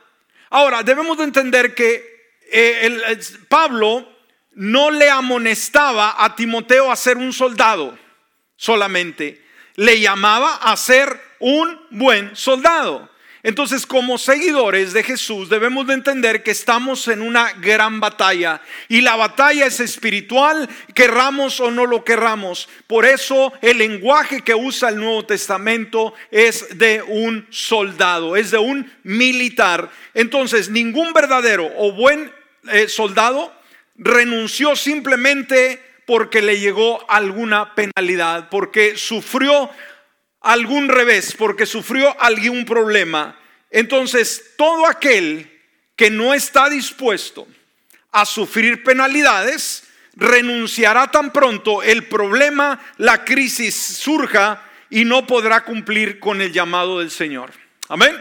Ahora, 0.48 0.82
debemos 0.82 1.18
de 1.18 1.24
entender 1.24 1.74
que 1.74 2.32
eh, 2.50 3.20
Pablo 3.48 4.08
no 4.52 4.90
le 4.90 5.10
amonestaba 5.10 6.16
a 6.24 6.34
Timoteo 6.34 6.90
a 6.90 6.96
ser 6.96 7.18
un 7.18 7.32
soldado 7.32 7.98
solamente, 8.56 9.44
le 9.74 10.00
llamaba 10.00 10.56
a 10.56 10.76
ser 10.76 11.20
un 11.40 11.78
buen 11.90 12.34
soldado. 12.34 13.10
Entonces, 13.44 13.84
como 13.84 14.16
seguidores 14.16 14.94
de 14.94 15.02
Jesús, 15.02 15.50
debemos 15.50 15.86
de 15.86 15.92
entender 15.92 16.42
que 16.42 16.50
estamos 16.50 17.08
en 17.08 17.20
una 17.20 17.52
gran 17.52 18.00
batalla 18.00 18.62
y 18.88 19.02
la 19.02 19.16
batalla 19.16 19.66
es 19.66 19.80
espiritual, 19.80 20.66
querramos 20.94 21.60
o 21.60 21.70
no 21.70 21.84
lo 21.84 22.04
querramos. 22.04 22.70
Por 22.86 23.04
eso 23.04 23.52
el 23.60 23.76
lenguaje 23.76 24.40
que 24.40 24.54
usa 24.54 24.88
el 24.88 24.96
Nuevo 24.96 25.26
Testamento 25.26 26.14
es 26.30 26.78
de 26.78 27.02
un 27.02 27.46
soldado, 27.50 28.34
es 28.34 28.50
de 28.50 28.56
un 28.56 28.90
militar. 29.02 29.90
Entonces, 30.14 30.70
ningún 30.70 31.12
verdadero 31.12 31.70
o 31.76 31.92
buen 31.92 32.32
eh, 32.72 32.88
soldado 32.88 33.52
renunció 33.98 34.74
simplemente 34.74 35.82
porque 36.06 36.40
le 36.40 36.60
llegó 36.60 37.04
alguna 37.10 37.74
penalidad, 37.74 38.48
porque 38.48 38.96
sufrió 38.96 39.68
algún 40.44 40.88
revés, 40.88 41.34
porque 41.36 41.66
sufrió 41.66 42.14
algún 42.20 42.64
problema. 42.64 43.38
Entonces, 43.70 44.52
todo 44.56 44.86
aquel 44.86 45.50
que 45.96 46.10
no 46.10 46.34
está 46.34 46.68
dispuesto 46.68 47.48
a 48.12 48.24
sufrir 48.24 48.84
penalidades, 48.84 49.84
renunciará 50.16 51.10
tan 51.10 51.32
pronto 51.32 51.82
el 51.82 52.04
problema, 52.04 52.80
la 52.98 53.24
crisis 53.24 53.74
surja 53.74 54.62
y 54.90 55.04
no 55.04 55.26
podrá 55.26 55.64
cumplir 55.64 56.20
con 56.20 56.40
el 56.40 56.52
llamado 56.52 57.00
del 57.00 57.10
Señor. 57.10 57.50
Amén. 57.88 58.14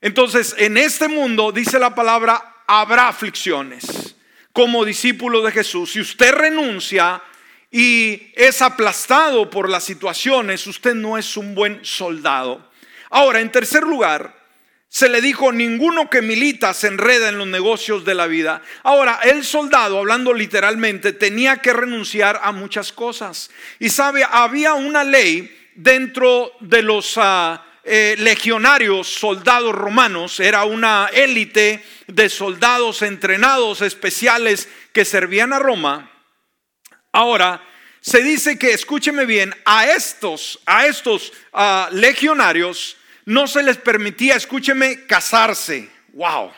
Entonces, 0.00 0.54
en 0.58 0.76
este 0.76 1.08
mundo, 1.08 1.52
dice 1.52 1.78
la 1.78 1.94
palabra, 1.94 2.62
habrá 2.66 3.08
aflicciones. 3.08 4.14
Como 4.52 4.84
discípulo 4.84 5.42
de 5.42 5.52
Jesús, 5.52 5.92
si 5.92 6.00
usted 6.00 6.32
renuncia 6.32 7.22
y 7.70 8.32
es 8.34 8.62
aplastado 8.62 9.50
por 9.50 9.68
las 9.68 9.84
situaciones, 9.84 10.66
usted 10.66 10.94
no 10.94 11.18
es 11.18 11.36
un 11.36 11.54
buen 11.54 11.84
soldado. 11.84 12.66
Ahora, 13.10 13.40
en 13.40 13.52
tercer 13.52 13.82
lugar, 13.82 14.34
se 14.88 15.10
le 15.10 15.20
dijo, 15.20 15.52
ninguno 15.52 16.08
que 16.08 16.22
milita 16.22 16.72
se 16.72 16.86
enreda 16.86 17.28
en 17.28 17.36
los 17.36 17.46
negocios 17.46 18.06
de 18.06 18.14
la 18.14 18.26
vida. 18.26 18.62
Ahora, 18.84 19.20
el 19.22 19.44
soldado, 19.44 19.98
hablando 19.98 20.32
literalmente, 20.32 21.12
tenía 21.12 21.58
que 21.58 21.74
renunciar 21.74 22.40
a 22.42 22.52
muchas 22.52 22.90
cosas. 22.92 23.50
Y 23.78 23.90
sabe, 23.90 24.24
había 24.28 24.72
una 24.72 25.04
ley 25.04 25.54
dentro 25.74 26.52
de 26.60 26.80
los 26.80 27.14
ah, 27.18 27.62
eh, 27.84 28.16
legionarios, 28.18 29.08
soldados 29.08 29.74
romanos, 29.74 30.40
era 30.40 30.64
una 30.64 31.10
élite 31.12 31.84
de 32.06 32.30
soldados 32.30 33.02
entrenados 33.02 33.82
especiales 33.82 34.70
que 34.92 35.04
servían 35.04 35.52
a 35.52 35.58
Roma 35.58 36.10
Ahora, 37.12 37.62
se 38.00 38.22
dice 38.22 38.58
que, 38.58 38.72
escúcheme 38.72 39.26
bien, 39.26 39.54
a 39.64 39.86
estos, 39.86 40.60
a 40.66 40.86
estos 40.86 41.32
ah, 41.52 41.88
legionarios 41.92 42.96
no 43.24 43.46
se 43.46 43.62
les 43.62 43.76
permitía, 43.76 44.36
escúcheme, 44.36 45.04
casarse. 45.06 45.90
Wow. 46.14 46.50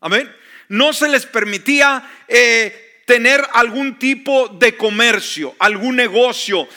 Amén. 0.00 0.34
No 0.68 0.92
se 0.92 1.08
les 1.08 1.26
permitía 1.26 2.10
eh, 2.28 2.83
tener 3.04 3.44
algún 3.52 3.98
tipo 3.98 4.48
de 4.48 4.76
comercio, 4.76 5.54
algún 5.58 5.96
negocio, 5.96 6.68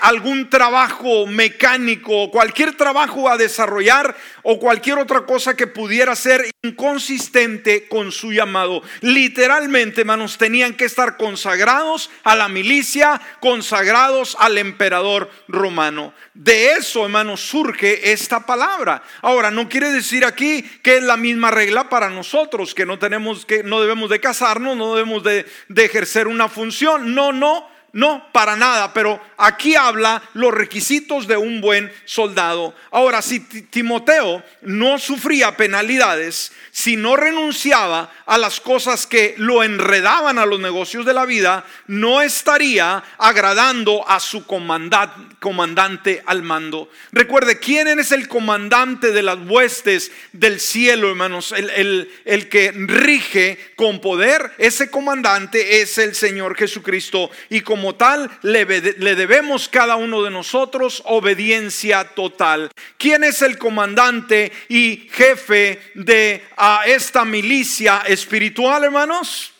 algún 0.00 0.48
trabajo 0.50 1.26
mecánico, 1.26 2.30
cualquier 2.30 2.76
trabajo 2.76 3.28
a 3.28 3.36
desarrollar 3.36 4.16
o 4.42 4.58
cualquier 4.58 4.98
otra 4.98 5.24
cosa 5.26 5.56
que 5.56 5.66
pudiera 5.66 6.14
ser 6.16 6.50
inconsistente 6.62 7.88
con 7.88 8.12
su 8.12 8.32
llamado. 8.32 8.82
Literalmente, 9.00 10.02
hermanos, 10.02 10.38
tenían 10.38 10.74
que 10.74 10.84
estar 10.84 11.16
consagrados 11.16 12.10
a 12.22 12.36
la 12.36 12.48
milicia, 12.48 13.20
consagrados 13.40 14.36
al 14.38 14.58
emperador 14.58 15.30
romano. 15.48 16.14
De 16.34 16.72
eso, 16.72 17.04
hermanos, 17.04 17.40
surge 17.40 18.10
esta 18.10 18.46
palabra. 18.46 19.02
Ahora, 19.20 19.50
no 19.50 19.68
quiere 19.68 19.90
decir 19.92 20.24
aquí 20.24 20.62
que 20.82 20.96
es 20.96 21.02
la 21.02 21.18
misma 21.18 21.50
regla 21.50 21.90
para 21.90 22.08
nosotros, 22.08 22.74
que 22.74 22.86
no 22.86 22.98
tenemos 22.98 23.44
que 23.44 23.62
no 23.62 23.82
debemos 23.82 24.08
de 24.08 24.20
casarnos, 24.20 24.74
no 24.74 24.94
debemos 24.94 25.22
de, 25.22 25.44
de 25.68 25.84
ejercer 25.84 26.28
una 26.28 26.48
función. 26.48 27.14
No, 27.14 27.32
no, 27.32 27.68
no, 27.92 28.26
para 28.32 28.56
nada, 28.56 28.94
pero 28.94 29.20
aquí 29.36 29.74
habla 29.74 30.22
los 30.32 30.54
requisitos 30.54 31.26
de 31.26 31.36
un 31.36 31.60
buen 31.60 31.92
soldado. 32.06 32.74
Ahora, 32.90 33.20
si 33.20 33.40
Timoteo 33.40 34.42
no 34.62 34.98
sufría 34.98 35.58
penalidades, 35.58 36.52
si 36.70 36.96
no 36.96 37.16
renunciaba 37.16 38.10
a 38.24 38.38
las 38.38 38.60
cosas 38.60 39.06
que 39.06 39.34
lo 39.36 39.62
enredaban 39.62 40.38
a 40.38 40.46
los 40.46 40.58
negocios 40.58 41.04
de 41.04 41.12
la 41.12 41.26
vida, 41.26 41.66
no 41.86 42.22
estaría 42.22 43.04
agradando 43.18 44.08
a 44.08 44.20
su 44.20 44.46
comandante 44.46 46.22
al 46.24 46.42
mando. 46.42 46.88
Recuerde, 47.12 47.58
¿quién 47.58 47.98
es 47.98 48.10
el 48.10 48.26
comandante 48.26 49.12
de 49.12 49.22
las 49.22 49.36
huestes 49.46 50.12
del 50.32 50.60
cielo, 50.60 51.10
hermanos? 51.10 51.52
El, 51.52 52.10
el 52.24 52.48
que 52.48 52.72
rige 52.72 53.58
con 53.76 54.00
poder, 54.00 54.52
ese 54.56 54.90
comandante 54.90 55.82
es 55.82 55.98
el 55.98 56.14
Señor 56.14 56.56
Jesucristo. 56.56 57.30
Y 57.50 57.60
como 57.60 57.81
tal, 57.94 58.30
le, 58.42 58.64
le 58.64 59.14
debemos 59.14 59.68
cada 59.68 59.96
uno 59.96 60.22
de 60.22 60.30
nosotros 60.30 61.02
obediencia 61.06 62.04
total. 62.04 62.70
¿Quién 62.96 63.24
es 63.24 63.42
el 63.42 63.58
comandante 63.58 64.52
y 64.68 65.08
jefe 65.12 65.80
de 65.94 66.44
a 66.56 66.82
esta 66.86 67.24
milicia 67.24 68.02
espiritual, 68.06 68.84
hermanos? 68.84 69.52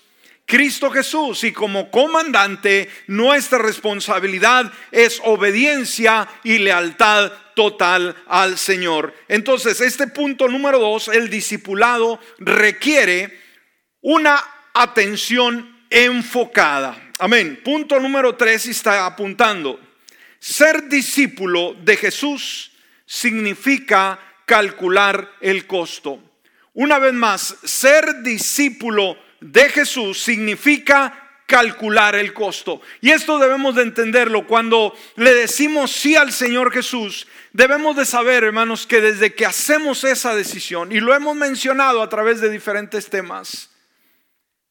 Cristo 0.47 0.91
Jesús 0.91 1.45
y 1.45 1.53
como 1.53 1.91
comandante 1.91 2.91
nuestra 3.07 3.59
responsabilidad 3.59 4.71
es 4.91 5.21
obediencia 5.25 6.29
y 6.45 6.59
lealtad 6.59 7.33
total 7.55 8.15
al 8.27 8.59
Señor. 8.59 9.15
Entonces, 9.29 9.81
este 9.81 10.09
punto 10.09 10.49
número 10.49 10.79
dos, 10.79 11.09
el 11.09 11.31
discipulado 11.31 12.21
requiere 12.39 13.41
una 14.03 14.43
atención 14.75 15.87
enfocada. 15.89 17.02
Amén. 17.23 17.61
Punto 17.63 18.01
número 18.01 18.35
tres 18.35 18.67
está 18.67 19.07
apuntando. 19.07 19.79
Ser 20.41 20.89
discípulo 20.89 21.77
de 21.81 21.97
Jesús 21.97 22.73
significa 23.07 24.19
calcular 24.45 25.31
el 25.41 25.69
costo. 25.69 26.19
Una 26.75 26.99
vez 26.99 27.13
más, 27.13 27.59
ser 27.63 28.23
discípulo 28.23 29.17
de 29.41 29.69
Jesús 29.69 30.21
significa 30.21 31.31
calcular 31.47 32.17
el 32.17 32.33
costo. 32.33 32.83
Y 33.01 33.11
esto 33.11 33.39
debemos 33.39 33.77
de 33.77 33.83
entenderlo. 33.83 34.45
Cuando 34.49 34.93
le 35.15 35.33
decimos 35.33 35.93
sí 35.93 36.17
al 36.17 36.33
Señor 36.33 36.73
Jesús, 36.73 37.29
debemos 37.53 37.95
de 37.95 38.05
saber, 38.05 38.43
hermanos, 38.43 38.85
que 38.85 39.01
desde 39.01 39.33
que 39.33 39.47
hacemos 39.47 40.03
esa 40.03 40.35
decisión, 40.35 40.91
y 40.91 40.99
lo 40.99 41.15
hemos 41.15 41.37
mencionado 41.37 42.03
a 42.03 42.09
través 42.09 42.41
de 42.41 42.51
diferentes 42.51 43.11
temas, 43.11 43.72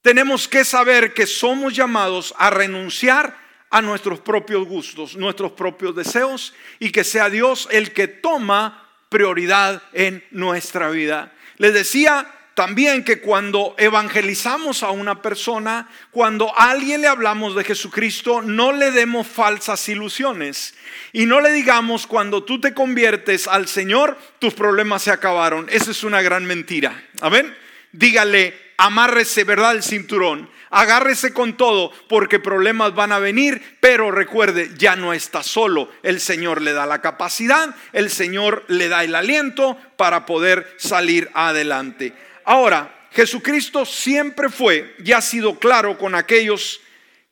tenemos 0.01 0.47
que 0.47 0.65
saber 0.65 1.13
que 1.13 1.27
somos 1.27 1.73
llamados 1.73 2.33
a 2.37 2.49
renunciar 2.49 3.37
a 3.69 3.81
nuestros 3.81 4.19
propios 4.19 4.67
gustos, 4.67 5.15
nuestros 5.15 5.53
propios 5.53 5.95
deseos, 5.95 6.53
y 6.79 6.91
que 6.91 7.03
sea 7.03 7.29
Dios 7.29 7.67
el 7.71 7.93
que 7.93 8.07
toma 8.07 8.89
prioridad 9.09 9.81
en 9.93 10.23
nuestra 10.31 10.89
vida. 10.89 11.33
Les 11.57 11.73
decía 11.73 12.29
también 12.53 13.03
que 13.03 13.21
cuando 13.21 13.75
evangelizamos 13.77 14.83
a 14.83 14.91
una 14.91 15.21
persona, 15.21 15.89
cuando 16.11 16.53
a 16.57 16.69
alguien 16.71 17.01
le 17.01 17.07
hablamos 17.07 17.55
de 17.55 17.63
Jesucristo, 17.63 18.41
no 18.41 18.73
le 18.73 18.91
demos 18.91 19.27
falsas 19.27 19.87
ilusiones. 19.87 20.75
Y 21.13 21.25
no 21.25 21.39
le 21.39 21.51
digamos, 21.53 22.07
cuando 22.07 22.43
tú 22.43 22.59
te 22.59 22.73
conviertes 22.73 23.47
al 23.47 23.67
Señor, 23.67 24.17
tus 24.39 24.53
problemas 24.53 25.03
se 25.03 25.11
acabaron. 25.11 25.67
Esa 25.69 25.91
es 25.91 26.03
una 26.03 26.21
gran 26.21 26.45
mentira. 26.45 27.01
Amén. 27.21 27.55
Dígale, 27.93 28.70
amárrese, 28.81 29.43
¿verdad? 29.43 29.73
El 29.73 29.83
cinturón. 29.83 30.49
Agárrese 30.71 31.33
con 31.33 31.55
todo 31.55 31.91
porque 32.09 32.39
problemas 32.39 32.95
van 32.95 33.11
a 33.11 33.19
venir, 33.19 33.77
pero 33.79 34.09
recuerde, 34.09 34.71
ya 34.75 34.95
no 34.95 35.13
está 35.13 35.43
solo. 35.43 35.89
El 36.01 36.19
Señor 36.19 36.61
le 36.61 36.73
da 36.73 36.87
la 36.87 36.99
capacidad, 36.99 37.75
el 37.93 38.09
Señor 38.09 38.65
le 38.69 38.89
da 38.89 39.03
el 39.03 39.13
aliento 39.13 39.77
para 39.97 40.25
poder 40.25 40.75
salir 40.77 41.29
adelante. 41.35 42.13
Ahora, 42.43 43.07
Jesucristo 43.11 43.85
siempre 43.85 44.49
fue 44.49 44.95
y 45.03 45.11
ha 45.11 45.21
sido 45.21 45.59
claro 45.59 45.99
con 45.99 46.15
aquellos 46.15 46.81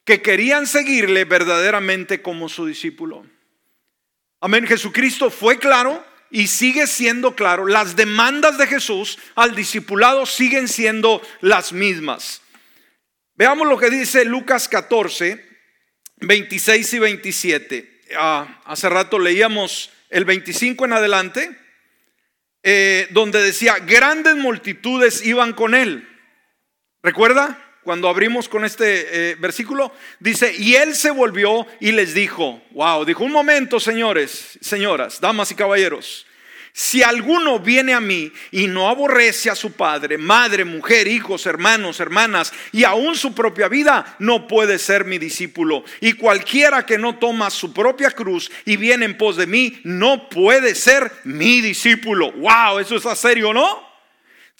que 0.03 0.22
querían 0.22 0.68
seguirle 0.68 1.25
verdaderamente 1.25 2.22
como 2.22 2.48
su 2.48 2.65
discípulo. 2.68 3.25
Amén, 4.39 4.68
Jesucristo 4.68 5.32
fue 5.32 5.58
claro 5.58 6.06
y 6.31 6.48
sigue 6.48 6.88
siendo 6.88 7.36
claro. 7.36 7.65
Las 7.65 7.95
demandas 7.95 8.57
de 8.57 8.67
Jesús 8.67 9.17
al 9.35 9.55
discipulado 9.55 10.25
siguen 10.25 10.68
siendo 10.68 11.22
las 11.42 11.74
mismas. 11.74 12.42
Veamos 13.35 13.68
lo 13.68 13.77
que 13.77 13.89
dice 13.89 14.25
Lucas 14.25 14.68
14, 14.68 15.46
26 16.18 16.94
y 16.94 17.00
27. 17.00 18.01
Ah, 18.18 18.61
hace 18.65 18.89
rato 18.89 19.18
leíamos 19.20 19.92
el 20.09 20.25
25 20.25 20.85
en 20.85 20.94
adelante, 20.94 21.59
eh, 22.63 23.07
donde 23.11 23.42
decía, 23.42 23.79
grandes 23.79 24.35
multitudes 24.35 25.25
iban 25.25 25.53
con 25.53 25.75
él. 25.75 26.07
¿Recuerda? 27.01 27.69
Cuando 27.89 28.07
abrimos 28.07 28.47
con 28.47 28.65
este 28.65 29.31
eh, 29.31 29.35
versículo, 29.39 29.91
dice, 30.19 30.53
y 30.55 30.75
él 30.75 30.93
se 30.93 31.09
volvió 31.09 31.65
y 31.79 31.91
les 31.91 32.13
dijo, 32.13 32.61
wow, 32.69 33.03
dijo, 33.03 33.23
un 33.23 33.31
momento, 33.31 33.79
señores, 33.79 34.59
señoras, 34.61 35.19
damas 35.19 35.49
y 35.49 35.55
caballeros, 35.55 36.27
si 36.71 37.01
alguno 37.01 37.57
viene 37.57 37.95
a 37.95 37.99
mí 37.99 38.31
y 38.51 38.67
no 38.67 38.89
aborrece 38.89 39.49
a 39.49 39.55
su 39.55 39.71
padre, 39.71 40.19
madre, 40.19 40.65
mujer, 40.65 41.07
hijos, 41.07 41.47
hermanos, 41.47 41.99
hermanas 41.99 42.53
y 42.71 42.83
aún 42.83 43.15
su 43.15 43.33
propia 43.33 43.67
vida, 43.67 44.15
no 44.19 44.47
puede 44.47 44.77
ser 44.77 45.05
mi 45.05 45.17
discípulo. 45.17 45.83
Y 45.99 46.13
cualquiera 46.13 46.85
que 46.85 46.99
no 46.99 47.17
toma 47.17 47.49
su 47.49 47.73
propia 47.73 48.11
cruz 48.11 48.51
y 48.65 48.77
viene 48.77 49.05
en 49.05 49.17
pos 49.17 49.35
de 49.35 49.47
mí, 49.47 49.79
no 49.83 50.29
puede 50.29 50.75
ser 50.75 51.11
mi 51.23 51.59
discípulo. 51.59 52.33
Wow, 52.33 52.77
eso 52.77 52.97
está 52.97 53.15
serio, 53.15 53.51
¿no? 53.51 53.88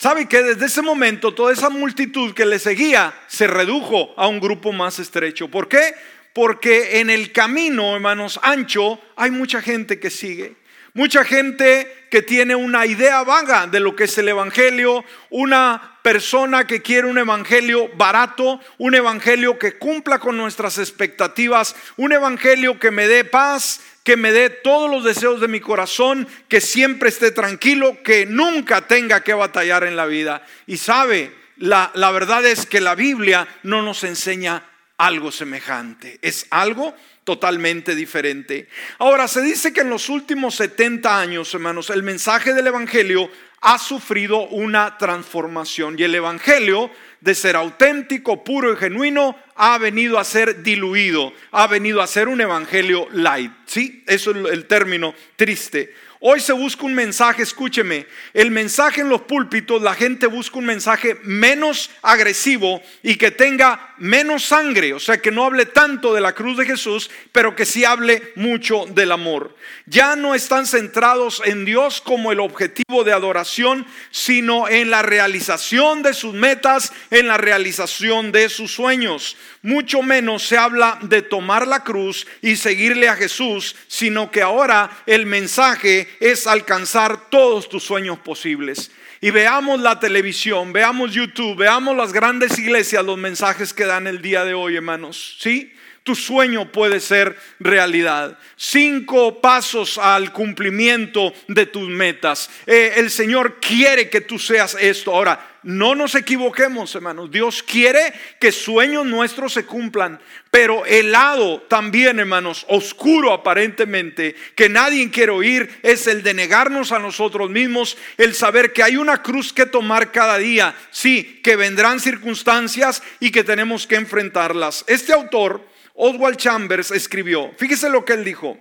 ¿Sabe 0.00 0.24
que 0.24 0.42
desde 0.42 0.64
ese 0.64 0.80
momento 0.80 1.34
toda 1.34 1.52
esa 1.52 1.68
multitud 1.68 2.32
que 2.32 2.46
le 2.46 2.58
seguía 2.58 3.12
se 3.26 3.46
redujo 3.46 4.14
a 4.16 4.28
un 4.28 4.40
grupo 4.40 4.72
más 4.72 4.98
estrecho? 4.98 5.48
¿Por 5.48 5.68
qué? 5.68 5.94
Porque 6.32 7.00
en 7.00 7.10
el 7.10 7.32
camino, 7.32 7.94
hermanos, 7.96 8.40
ancho, 8.42 8.98
hay 9.14 9.30
mucha 9.30 9.60
gente 9.60 10.00
que 10.00 10.08
sigue. 10.08 10.56
Mucha 10.94 11.22
gente 11.22 12.06
que 12.10 12.22
tiene 12.22 12.56
una 12.56 12.86
idea 12.86 13.22
vaga 13.24 13.66
de 13.66 13.78
lo 13.78 13.94
que 13.94 14.04
es 14.04 14.16
el 14.16 14.30
Evangelio, 14.30 15.04
una 15.28 15.98
persona 16.02 16.66
que 16.66 16.80
quiere 16.80 17.06
un 17.06 17.18
Evangelio 17.18 17.90
barato, 17.94 18.58
un 18.78 18.94
Evangelio 18.94 19.58
que 19.58 19.76
cumpla 19.76 20.18
con 20.18 20.34
nuestras 20.38 20.78
expectativas, 20.78 21.76
un 21.98 22.12
Evangelio 22.12 22.78
que 22.78 22.90
me 22.90 23.06
dé 23.06 23.24
paz, 23.24 23.82
que 24.02 24.16
me 24.16 24.32
dé 24.32 24.50
todos 24.50 24.90
los 24.90 25.04
deseos 25.04 25.40
de 25.40 25.48
mi 25.48 25.60
corazón, 25.60 26.26
que 26.48 26.60
siempre 26.60 27.08
esté 27.08 27.30
tranquilo, 27.32 28.02
que 28.02 28.26
nunca 28.26 28.86
tenga 28.86 29.22
que 29.22 29.34
batallar 29.34 29.84
en 29.84 29.96
la 29.96 30.06
vida. 30.06 30.44
Y 30.66 30.78
sabe, 30.78 31.32
la, 31.56 31.90
la 31.94 32.10
verdad 32.10 32.44
es 32.46 32.66
que 32.66 32.80
la 32.80 32.94
Biblia 32.94 33.46
no 33.62 33.82
nos 33.82 34.04
enseña 34.04 34.64
algo 34.96 35.32
semejante, 35.32 36.18
es 36.22 36.46
algo 36.50 36.94
totalmente 37.24 37.94
diferente. 37.94 38.68
Ahora, 38.98 39.28
se 39.28 39.42
dice 39.42 39.72
que 39.72 39.82
en 39.82 39.90
los 39.90 40.08
últimos 40.08 40.54
70 40.56 41.18
años, 41.18 41.52
hermanos, 41.54 41.90
el 41.90 42.02
mensaje 42.02 42.54
del 42.54 42.66
Evangelio 42.66 43.30
ha 43.60 43.78
sufrido 43.78 44.48
una 44.48 44.96
transformación 44.98 45.96
y 45.98 46.04
el 46.04 46.14
Evangelio, 46.14 46.90
de 47.20 47.34
ser 47.34 47.56
auténtico, 47.56 48.44
puro 48.44 48.72
y 48.72 48.76
genuino, 48.76 49.36
ha 49.54 49.78
venido 49.78 50.18
a 50.18 50.24
ser 50.24 50.62
diluido, 50.62 51.32
ha 51.50 51.66
venido 51.66 52.00
a 52.00 52.06
ser 52.06 52.28
un 52.28 52.40
Evangelio 52.40 53.08
light. 53.12 53.52
¿Sí? 53.66 54.02
Eso 54.06 54.30
es 54.30 54.52
el 54.52 54.66
término 54.66 55.14
triste. 55.36 55.94
Hoy 56.22 56.40
se 56.40 56.52
busca 56.52 56.84
un 56.84 56.94
mensaje, 56.94 57.42
escúcheme, 57.42 58.06
el 58.34 58.50
mensaje 58.50 59.00
en 59.00 59.08
los 59.08 59.22
púlpitos, 59.22 59.80
la 59.80 59.94
gente 59.94 60.26
busca 60.26 60.58
un 60.58 60.66
mensaje 60.66 61.16
menos 61.22 61.90
agresivo 62.02 62.82
y 63.02 63.16
que 63.16 63.30
tenga 63.30 63.89
menos 64.00 64.44
sangre, 64.44 64.92
o 64.94 64.98
sea, 64.98 65.18
que 65.18 65.30
no 65.30 65.44
hable 65.44 65.66
tanto 65.66 66.12
de 66.12 66.20
la 66.20 66.34
cruz 66.34 66.56
de 66.56 66.66
Jesús, 66.66 67.10
pero 67.32 67.54
que 67.54 67.64
sí 67.64 67.84
hable 67.84 68.32
mucho 68.34 68.86
del 68.86 69.12
amor. 69.12 69.54
Ya 69.86 70.16
no 70.16 70.34
están 70.34 70.66
centrados 70.66 71.42
en 71.44 71.64
Dios 71.64 72.00
como 72.00 72.32
el 72.32 72.40
objetivo 72.40 73.04
de 73.04 73.12
adoración, 73.12 73.86
sino 74.10 74.68
en 74.68 74.90
la 74.90 75.02
realización 75.02 76.02
de 76.02 76.14
sus 76.14 76.34
metas, 76.34 76.92
en 77.10 77.28
la 77.28 77.36
realización 77.36 78.32
de 78.32 78.48
sus 78.48 78.72
sueños. 78.72 79.36
Mucho 79.62 80.02
menos 80.02 80.44
se 80.44 80.56
habla 80.56 80.98
de 81.02 81.22
tomar 81.22 81.66
la 81.66 81.84
cruz 81.84 82.26
y 82.40 82.56
seguirle 82.56 83.08
a 83.08 83.16
Jesús, 83.16 83.76
sino 83.86 84.30
que 84.30 84.42
ahora 84.42 84.90
el 85.06 85.26
mensaje 85.26 86.08
es 86.20 86.46
alcanzar 86.46 87.28
todos 87.30 87.68
tus 87.68 87.84
sueños 87.84 88.18
posibles. 88.18 88.90
Y 89.22 89.30
veamos 89.30 89.80
la 89.80 90.00
televisión, 90.00 90.72
veamos 90.72 91.12
YouTube, 91.12 91.58
veamos 91.58 91.94
las 91.94 92.12
grandes 92.12 92.58
iglesias, 92.58 93.04
los 93.04 93.18
mensajes 93.18 93.74
que 93.74 93.84
dan 93.84 94.06
el 94.06 94.22
día 94.22 94.44
de 94.44 94.54
hoy, 94.54 94.76
hermanos. 94.76 95.36
¿Sí? 95.38 95.74
Tu 96.02 96.14
sueño 96.14 96.72
puede 96.72 97.00
ser 97.00 97.36
realidad. 97.58 98.38
Cinco 98.56 99.40
pasos 99.40 99.98
al 99.98 100.32
cumplimiento 100.32 101.32
de 101.48 101.66
tus 101.66 101.88
metas. 101.88 102.50
Eh, 102.66 102.94
el 102.96 103.10
Señor 103.10 103.60
quiere 103.60 104.08
que 104.08 104.20
tú 104.20 104.38
seas 104.38 104.76
esto. 104.80 105.14
Ahora, 105.14 105.50
no 105.62 105.94
nos 105.94 106.14
equivoquemos, 106.14 106.94
hermanos. 106.94 107.30
Dios 107.30 107.62
quiere 107.62 108.14
que 108.40 108.50
sueños 108.50 109.04
nuestros 109.04 109.52
se 109.52 109.66
cumplan, 109.66 110.18
pero 110.50 110.86
el 110.86 111.12
lado 111.12 111.60
también, 111.68 112.18
hermanos, 112.18 112.64
oscuro 112.68 113.32
aparentemente, 113.34 114.34
que 114.54 114.70
nadie 114.70 115.10
quiere 115.10 115.32
oír, 115.32 115.80
es 115.82 116.06
el 116.06 116.22
de 116.22 116.32
negarnos 116.32 116.92
a 116.92 116.98
nosotros 116.98 117.50
mismos, 117.50 117.98
el 118.16 118.34
saber 118.34 118.72
que 118.72 118.82
hay 118.82 118.96
una 118.96 119.22
cruz 119.22 119.52
que 119.52 119.66
tomar 119.66 120.12
cada 120.12 120.38
día. 120.38 120.74
Sí, 120.90 121.40
que 121.44 121.56
vendrán 121.56 122.00
circunstancias 122.00 123.02
y 123.20 123.30
que 123.30 123.44
tenemos 123.44 123.86
que 123.86 123.96
enfrentarlas. 123.96 124.84
Este 124.86 125.12
autor 125.12 125.69
Oswald 126.02 126.38
Chambers 126.38 126.90
escribió, 126.92 127.52
fíjese 127.58 127.90
lo 127.90 128.06
que 128.06 128.14
él 128.14 128.24
dijo, 128.24 128.58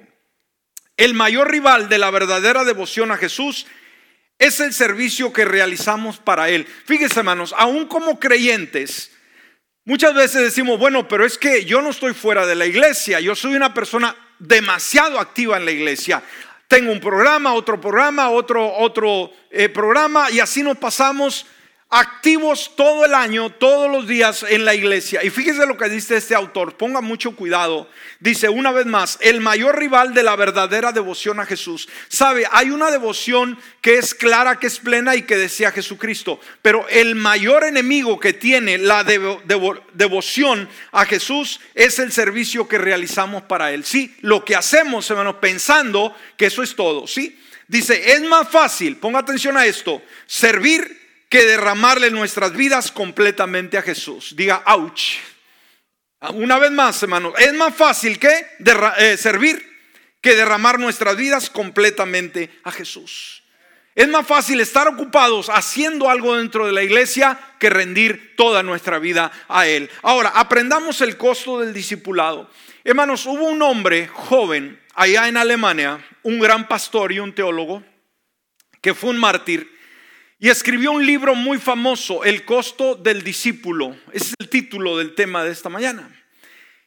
el 0.97 1.13
mayor 1.13 1.49
rival 1.49 1.88
de 1.88 1.97
la 1.97 2.12
verdadera 2.12 2.65
devoción 2.65 3.12
a 3.12 3.17
Jesús 3.17 3.65
es 4.38 4.60
el 4.60 4.73
servicio 4.73 5.32
que 5.32 5.45
realizamos 5.45 6.17
para 6.17 6.49
Él. 6.49 6.67
Fíjese 6.86 7.19
hermanos, 7.19 7.56
aún 7.58 7.88
como 7.88 8.19
creyentes, 8.19 9.12
muchas 9.86 10.13
veces 10.13 10.41
decimos, 10.41 10.78
bueno, 10.80 11.08
pero 11.08 11.25
es 11.25 11.38
que 11.38 11.63
yo 11.63 11.82
no 11.82 11.91
estoy 11.91 12.13
fuera 12.13 12.45
de 12.45 12.56
la 12.56 12.65
iglesia, 12.65 13.21
yo 13.21 13.34
soy 13.36 13.56
una 13.56 13.73
persona 13.73 14.13
demasiado 14.39 15.17
activa 15.17 15.56
en 15.56 15.63
la 15.63 15.71
iglesia. 15.71 16.21
Tengo 16.67 16.91
un 16.91 16.99
programa, 16.99 17.54
otro 17.54 17.80
programa, 17.80 18.30
otro, 18.32 18.75
otro 18.75 19.32
eh, 19.49 19.69
programa 19.69 20.30
y 20.30 20.41
así 20.41 20.62
nos 20.62 20.78
pasamos 20.78 21.45
activos 21.91 22.75
todo 22.75 23.04
el 23.04 23.15
año, 23.15 23.49
todos 23.49 23.89
los 23.89 24.08
días 24.08 24.45
en 24.47 24.63
la 24.63 24.75
iglesia. 24.75 25.23
Y 25.23 25.32
fíjese 25.32 25.65
lo 25.65 25.75
que 25.75 25.89
dice 25.89 26.17
este 26.17 26.36
autor, 26.36 26.78
ponga 26.78 27.02
mucho 27.02 27.36
cuidado. 27.36 27.89
Dice 28.19 28.47
una 28.47 28.71
vez 28.71 28.86
más, 28.86 29.17
el 29.21 29.41
mayor 29.41 29.80
rival 29.80 30.13
de 30.13 30.21
la 30.21 30.36
verdadera 30.36 30.91
devoción 30.91 31.39
a 31.39 31.47
Jesús. 31.47 31.89
Sabe, 32.08 32.45
hay 32.52 32.69
una 32.69 32.91
devoción 32.91 33.58
que 33.82 33.97
es 33.97 34.13
clara, 34.13 34.60
que 34.60 34.67
es 34.67 34.78
plena 34.78 35.15
y 35.15 35.23
que 35.23 35.36
desea 35.36 35.71
Jesucristo. 35.71 36.39
Pero 36.62 36.88
el 36.89 37.15
mayor 37.15 37.63
enemigo 37.63 38.19
que 38.19 38.34
tiene 38.34 38.78
la 38.78 39.04
devoción 39.04 40.69
a 40.91 41.06
Jesús 41.06 41.60
es 41.73 41.97
el 41.97 42.12
servicio 42.12 42.67
que 42.67 42.78
realizamos 42.78 43.43
para 43.43 43.71
Él. 43.71 43.84
Sí, 43.84 44.15
lo 44.21 44.45
que 44.45 44.56
hacemos, 44.56 45.10
hermanos, 45.10 45.38
pensando 45.41 46.15
que 46.38 46.45
eso 46.45 46.62
es 46.62 46.75
todo. 46.75 47.08
Sí, 47.08 47.39
dice, 47.67 48.12
es 48.13 48.21
más 48.21 48.47
fácil, 48.47 48.97
ponga 48.97 49.19
atención 49.19 49.58
a 49.58 49.65
esto, 49.65 50.04
servir 50.28 50.99
que 51.30 51.46
derramarle 51.46 52.10
nuestras 52.10 52.54
vidas 52.54 52.92
completamente 52.92 53.78
a 53.78 53.84
Jesús. 53.84 54.36
Diga, 54.36 54.63
ouch. 54.65 55.18
Una 56.34 56.60
vez 56.60 56.72
más, 56.72 57.02
hermano, 57.02 57.34
es 57.38 57.54
más 57.54 57.74
fácil 57.74 58.20
que 58.20 58.48
eh, 58.98 59.15
servir 59.15 59.70
que 60.22 60.36
derramar 60.36 60.80
nuestras 60.80 61.15
vidas 61.15 61.50
completamente 61.50 62.50
a 62.63 62.72
Jesús. 62.72 63.44
Es 63.96 64.08
más 64.08 64.26
fácil 64.28 64.60
estar 64.60 64.88
ocupados 64.88 65.50
haciendo 65.50 66.10
algo 66.10 66.36
dentro 66.36 66.65
de 66.65 66.74
la 66.74 66.84
iglesia 66.84 67.39
que 67.60 67.70
rendir 67.70 68.36
toda 68.36 68.63
nuestra 68.63 69.00
vida 69.00 69.32
a 69.48 69.68
Él. 69.68 69.89
Ahora, 70.02 70.30
aprendamos 70.36 71.02
el 71.02 71.18
costo 71.18 71.60
del 71.60 71.74
discipulado. 71.74 72.50
Hermanos, 72.84 73.26
hubo 73.26 73.46
un 73.46 73.62
hombre 73.62 74.08
joven 74.08 74.80
allá 74.96 75.28
en 75.28 75.38
Alemania, 75.38 76.06
un 76.24 76.39
gran 76.39 76.68
pastor 76.68 77.12
y 77.12 77.20
un 77.20 77.34
teólogo, 77.34 77.84
que 78.82 78.94
fue 78.94 79.10
un 79.12 79.18
mártir 79.18 79.79
y 80.39 80.47
escribió 80.47 80.93
un 80.93 81.06
libro 81.06 81.36
muy 81.36 81.58
famoso, 81.58 82.23
El 82.23 82.45
costo 82.45 82.95
del 82.95 83.23
discípulo. 83.23 83.95
Es 84.13 84.34
el 84.39 84.47
título 84.47 84.97
del 84.97 85.13
tema 85.13 85.43
de 85.43 85.52
esta 85.52 85.67
mañana. 85.67 86.10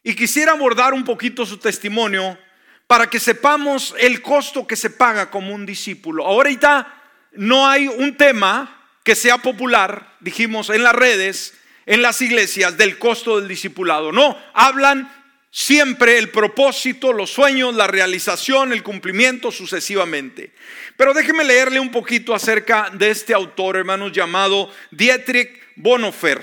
Y 0.03 0.15
quisiera 0.15 0.53
abordar 0.53 0.95
un 0.95 1.05
poquito 1.05 1.45
su 1.45 1.59
testimonio 1.59 2.39
para 2.87 3.11
que 3.11 3.21
sepamos 3.21 3.95
el 3.99 4.23
costo 4.23 4.67
que 4.67 4.75
se 4.75 4.89
paga 4.89 5.31
como 5.31 5.55
un 5.55 5.67
discípulo. 5.67 6.27
Ahorita 6.27 6.95
no 7.33 7.69
hay 7.69 7.89
un 7.89 8.17
tema 8.17 8.89
que 9.05 9.15
sea 9.15 9.39
popular, 9.39 10.17
dijimos, 10.21 10.71
en 10.71 10.83
las 10.83 10.95
redes, 10.95 11.55
en 11.85 12.01
las 12.01 12.23
iglesias, 12.23 12.79
del 12.79 12.99
costo 12.99 13.39
del 13.39 13.49
discipulado. 13.49 14.13
No, 14.13 14.37
hablan 14.55 15.13
siempre 15.53 16.17
el 16.17 16.31
propósito, 16.31 17.13
los 17.13 17.31
sueños, 17.31 17.75
la 17.75 17.87
realización, 17.87 18.73
el 18.73 18.83
cumplimiento 18.83 19.53
sucesivamente. 19.53 20.51
Pero 20.97 21.13
déjeme 21.13 21.45
leerle 21.45 21.79
un 21.79 21.91
poquito 21.91 22.35
acerca 22.35 22.91
de 22.91 23.11
este 23.11 23.35
autor, 23.35 23.77
hermanos, 23.77 24.13
llamado 24.13 24.73
Dietrich 24.91 25.61
Bonhoeffer. 25.77 26.41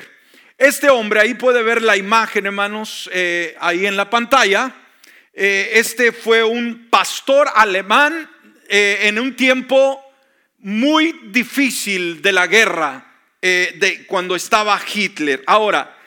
Este 0.59 0.89
hombre, 0.89 1.21
ahí 1.21 1.33
puede 1.33 1.63
ver 1.63 1.81
la 1.81 1.97
imagen, 1.97 2.45
hermanos, 2.45 3.09
eh, 3.11 3.55
ahí 3.59 3.87
en 3.87 3.97
la 3.97 4.11
pantalla. 4.11 4.75
Eh, 5.33 5.71
este 5.73 6.11
fue 6.11 6.43
un 6.43 6.87
pastor 6.89 7.49
alemán 7.55 8.29
eh, 8.67 8.99
en 9.03 9.17
un 9.17 9.35
tiempo 9.35 10.03
muy 10.59 11.19
difícil 11.31 12.21
de 12.21 12.31
la 12.31 12.45
guerra, 12.45 13.05
de 13.41 14.05
cuando 14.05 14.35
estaba 14.35 14.77
Hitler. 14.93 15.41
Ahora, 15.47 15.97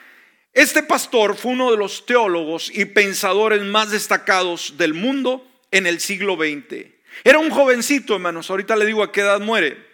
este 0.53 0.83
pastor 0.83 1.35
fue 1.35 1.53
uno 1.53 1.71
de 1.71 1.77
los 1.77 2.05
teólogos 2.05 2.69
y 2.73 2.85
pensadores 2.85 3.63
más 3.63 3.89
destacados 3.89 4.75
del 4.77 4.93
mundo 4.93 5.47
en 5.71 5.87
el 5.87 5.99
siglo 5.99 6.35
XX. 6.35 6.85
Era 7.23 7.39
un 7.39 7.49
jovencito, 7.49 8.13
hermanos, 8.15 8.49
ahorita 8.49 8.75
le 8.75 8.85
digo 8.85 9.01
a 9.01 9.11
qué 9.11 9.21
edad 9.21 9.39
muere. 9.39 9.93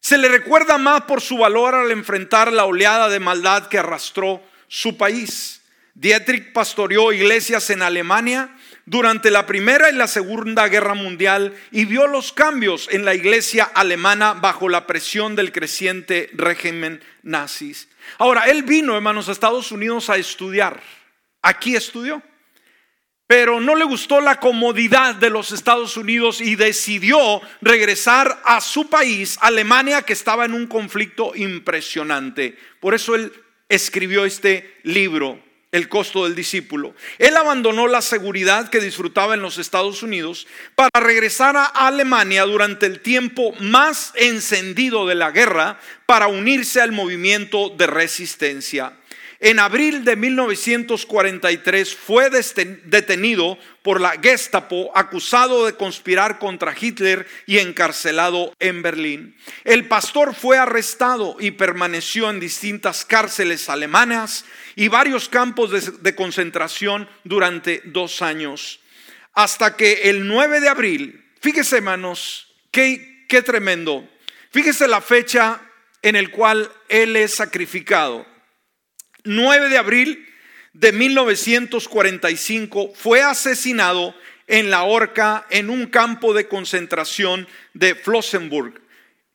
Se 0.00 0.16
le 0.16 0.28
recuerda 0.28 0.78
más 0.78 1.02
por 1.02 1.20
su 1.20 1.36
valor 1.36 1.74
al 1.74 1.90
enfrentar 1.90 2.50
la 2.50 2.64
oleada 2.64 3.10
de 3.10 3.20
maldad 3.20 3.68
que 3.68 3.78
arrastró 3.78 4.42
su 4.68 4.96
país. 4.96 5.60
Dietrich 5.94 6.52
pastoreó 6.54 7.12
iglesias 7.12 7.68
en 7.68 7.82
Alemania 7.82 8.56
durante 8.86 9.30
la 9.30 9.44
Primera 9.44 9.90
y 9.90 9.94
la 9.94 10.06
Segunda 10.06 10.66
Guerra 10.68 10.94
Mundial 10.94 11.54
y 11.70 11.84
vio 11.84 12.06
los 12.06 12.32
cambios 12.32 12.88
en 12.90 13.04
la 13.04 13.14
iglesia 13.14 13.64
alemana 13.64 14.32
bajo 14.32 14.70
la 14.70 14.86
presión 14.86 15.36
del 15.36 15.52
creciente 15.52 16.30
régimen 16.32 17.02
nazis. 17.22 17.89
Ahora, 18.18 18.44
él 18.44 18.62
vino, 18.62 18.94
hermanos, 18.94 19.28
a 19.28 19.32
Estados 19.32 19.72
Unidos 19.72 20.10
a 20.10 20.16
estudiar. 20.16 20.82
Aquí 21.42 21.74
estudió. 21.76 22.22
Pero 23.26 23.60
no 23.60 23.76
le 23.76 23.84
gustó 23.84 24.20
la 24.20 24.40
comodidad 24.40 25.14
de 25.14 25.30
los 25.30 25.52
Estados 25.52 25.96
Unidos 25.96 26.40
y 26.40 26.56
decidió 26.56 27.40
regresar 27.60 28.42
a 28.44 28.60
su 28.60 28.90
país, 28.90 29.38
Alemania, 29.40 30.02
que 30.02 30.14
estaba 30.14 30.44
en 30.44 30.52
un 30.52 30.66
conflicto 30.66 31.36
impresionante. 31.36 32.58
Por 32.80 32.92
eso 32.92 33.14
él 33.14 33.32
escribió 33.68 34.24
este 34.24 34.80
libro, 34.82 35.40
el 35.72 35.88
costo 35.88 36.24
del 36.24 36.34
discípulo. 36.34 36.94
Él 37.18 37.36
abandonó 37.36 37.86
la 37.86 38.02
seguridad 38.02 38.70
que 38.70 38.80
disfrutaba 38.80 39.34
en 39.34 39.42
los 39.42 39.58
Estados 39.58 40.02
Unidos 40.02 40.46
para 40.74 41.00
regresar 41.00 41.56
a 41.56 41.64
Alemania 41.64 42.44
durante 42.44 42.86
el 42.86 43.00
tiempo 43.00 43.52
más 43.60 44.12
encendido 44.16 45.06
de 45.06 45.14
la 45.14 45.30
guerra 45.30 45.78
para 46.06 46.26
unirse 46.26 46.80
al 46.80 46.92
movimiento 46.92 47.70
de 47.70 47.86
resistencia. 47.86 48.99
En 49.42 49.58
abril 49.58 50.04
de 50.04 50.16
1943 50.16 51.96
fue 51.96 52.28
detenido 52.28 53.58
por 53.80 53.98
la 53.98 54.10
Gestapo 54.20 54.92
acusado 54.94 55.64
de 55.64 55.72
conspirar 55.72 56.38
contra 56.38 56.74
Hitler 56.78 57.26
y 57.46 57.56
encarcelado 57.56 58.52
en 58.60 58.82
Berlín. 58.82 59.34
El 59.64 59.88
pastor 59.88 60.34
fue 60.34 60.58
arrestado 60.58 61.38
y 61.40 61.52
permaneció 61.52 62.28
en 62.28 62.38
distintas 62.38 63.06
cárceles 63.06 63.70
alemanas 63.70 64.44
y 64.76 64.88
varios 64.88 65.30
campos 65.30 66.02
de, 66.02 66.14
concentración 66.14 67.08
durante 67.24 67.80
dos 67.86 68.20
años. 68.20 68.80
Hasta 69.32 69.74
que 69.74 70.10
el 70.10 70.28
9 70.28 70.60
de 70.60 70.68
abril, 70.68 71.24
fíjese 71.40 71.78
hermanos, 71.78 72.54
qué, 72.70 73.26
tremendo. 73.46 74.06
Fíjese 74.50 74.86
la 74.86 75.00
fecha 75.00 75.62
en 76.02 76.14
el 76.14 76.30
cual 76.30 76.70
él 76.90 77.16
es 77.16 77.36
sacrificado. 77.36 78.26
9 79.24 79.68
de 79.68 79.78
abril 79.78 80.26
de 80.72 80.92
1945 80.92 82.92
fue 82.94 83.22
asesinado 83.22 84.14
en 84.46 84.70
la 84.70 84.82
horca 84.82 85.46
en 85.50 85.70
un 85.70 85.86
campo 85.86 86.34
de 86.34 86.48
concentración 86.48 87.48
de 87.74 87.94
Flossenburg. 87.94 88.80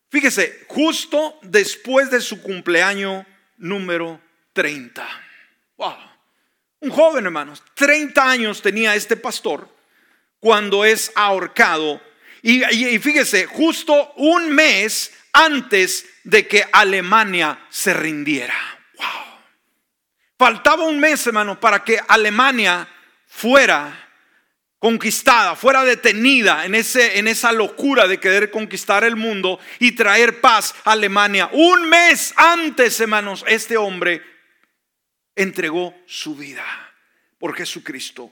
Fíjese, 0.09 0.65
justo 0.67 1.39
después 1.41 2.11
de 2.11 2.21
su 2.21 2.41
cumpleaños 2.41 3.25
número 3.57 4.21
30. 4.53 5.07
Wow. 5.77 5.95
Un 6.79 6.89
joven, 6.89 7.25
hermanos, 7.25 7.63
30 7.73 8.29
años 8.29 8.61
tenía 8.61 8.95
este 8.95 9.17
pastor 9.17 9.69
cuando 10.39 10.85
es 10.85 11.11
ahorcado. 11.15 12.01
Y, 12.41 12.63
y, 12.63 12.99
fíjese, 12.99 13.45
justo 13.45 14.13
un 14.17 14.51
mes 14.51 15.11
antes 15.33 16.05
de 16.23 16.47
que 16.47 16.65
Alemania 16.71 17.65
se 17.69 17.93
rindiera. 17.93 18.75
Faltaba 20.45 20.83
un 20.83 20.99
mes, 20.99 21.25
hermano, 21.25 21.59
para 21.59 21.83
que 21.83 21.99
Alemania 22.07 22.87
fuera 23.25 24.11
conquistada, 24.77 25.55
fuera 25.55 25.83
detenida 25.83 26.67
en, 26.67 26.75
ese, 26.75 27.17
en 27.17 27.27
esa 27.27 27.51
locura 27.51 28.07
de 28.07 28.19
querer 28.19 28.51
conquistar 28.51 29.03
el 29.03 29.15
mundo 29.15 29.59
y 29.79 29.93
traer 29.93 30.41
paz 30.41 30.75
a 30.83 30.91
Alemania. 30.91 31.49
Un 31.51 31.89
mes 31.89 32.31
antes, 32.37 32.99
hermanos, 32.99 33.43
este 33.47 33.75
hombre 33.75 34.21
entregó 35.35 35.95
su 36.05 36.35
vida. 36.35 36.63
por 37.39 37.55
Jesucristo. 37.55 38.31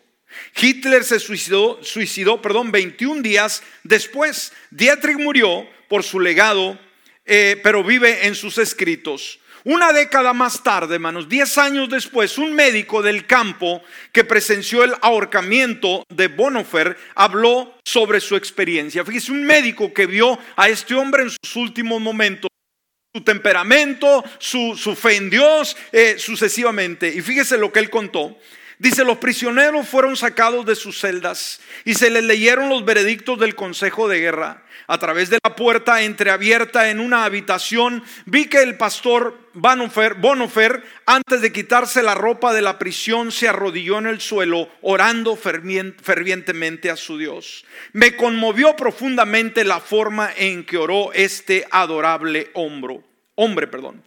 Hitler 0.56 1.04
se 1.04 1.20
suicidó, 1.20 1.80
suicidó 1.82 2.44
perdón, 2.44 2.72
21 2.72 3.24
días 3.24 3.64
después. 3.82 4.54
Dietrich 4.70 5.18
murió 5.18 5.68
por 5.90 6.04
su 6.04 6.20
legado, 6.20 6.80
eh, 7.26 7.60
pero 7.64 7.84
vive 7.84 8.28
en 8.28 8.36
sus 8.36 8.60
escritos. 8.60 9.40
Una 9.66 9.94
década 9.94 10.34
más 10.34 10.62
tarde, 10.62 10.96
hermanos, 10.96 11.30
10 11.30 11.58
años 11.58 11.90
después, 11.90 12.38
un 12.38 12.54
médico 12.54 13.02
del 13.02 13.26
campo 13.26 13.82
que 14.12 14.26
presenció 14.26 14.84
el 14.84 14.94
ahorcamiento 15.02 16.04
de 16.10 16.28
Bonhoeffer 16.28 16.98
habló 17.16 17.74
sobre 17.86 18.20
su 18.20 18.36
experiencia. 18.36 19.06
Fíjese, 19.06 19.32
un 19.32 19.46
médico 19.46 19.94
que 19.94 20.06
vio 20.06 20.38
a 20.58 20.68
este 20.68 20.96
hombre 20.96 21.24
en 21.24 21.30
sus 21.30 21.56
últimos 21.56 22.02
momentos 22.02 22.50
su 23.16 23.24
temperamento, 23.24 24.24
su, 24.40 24.76
fe 25.00 25.18
en 25.18 25.30
Dios, 25.30 25.78
eh, 25.92 26.16
sucesivamente. 26.18 27.08
Y 27.10 27.22
fíjese 27.22 27.58
lo 27.58 27.72
que 27.72 27.80
él 27.80 27.90
contó. 27.90 28.36
Dice, 28.80 29.06
los 29.06 29.20
prisioneros 29.20 29.88
fueron 29.88 30.18
sacados 30.18 30.66
de 30.66 30.76
sus 30.76 31.00
celdas 31.00 31.62
y 31.86 31.94
se 31.94 32.10
les 32.10 32.24
leyeron 32.24 32.70
los 32.70 32.84
veredictos 32.84 33.40
del 33.40 33.56
Consejo 33.56 34.10
de 34.10 34.20
Guerra. 34.20 34.64
A 34.94 35.00
través 35.00 35.32
de 35.32 35.40
la 35.44 35.56
puerta 35.56 36.04
entreabierta 36.04 36.92
en 36.92 37.00
una 37.00 37.26
habitación, 37.26 38.04
vi 38.28 38.46
que 38.46 38.62
el 38.62 38.78
pastor 38.78 39.36
Bonhoeffer, 39.56 40.84
antes 41.08 41.42
de 41.42 41.52
quitarse 41.52 42.04
la 42.04 42.14
ropa 42.14 42.54
de 42.54 42.62
la 42.62 42.78
prisión, 42.78 43.32
se 43.32 43.48
arrodilló 43.50 43.98
en 43.98 44.06
el 44.06 44.22
suelo, 44.22 44.70
orando 44.84 45.36
fervientemente 45.36 46.92
a 46.92 46.96
su 46.96 47.18
Dios. 47.18 47.66
Me 47.94 48.16
conmovió 48.16 48.76
profundamente 48.76 49.64
la 49.64 49.80
forma 49.80 50.30
en 50.38 50.64
que 50.64 50.78
oró 50.78 51.12
este 51.14 51.66
adorable 51.72 52.52
hombro, 52.54 53.04
hombre. 53.34 53.66
Perdón. 53.66 54.04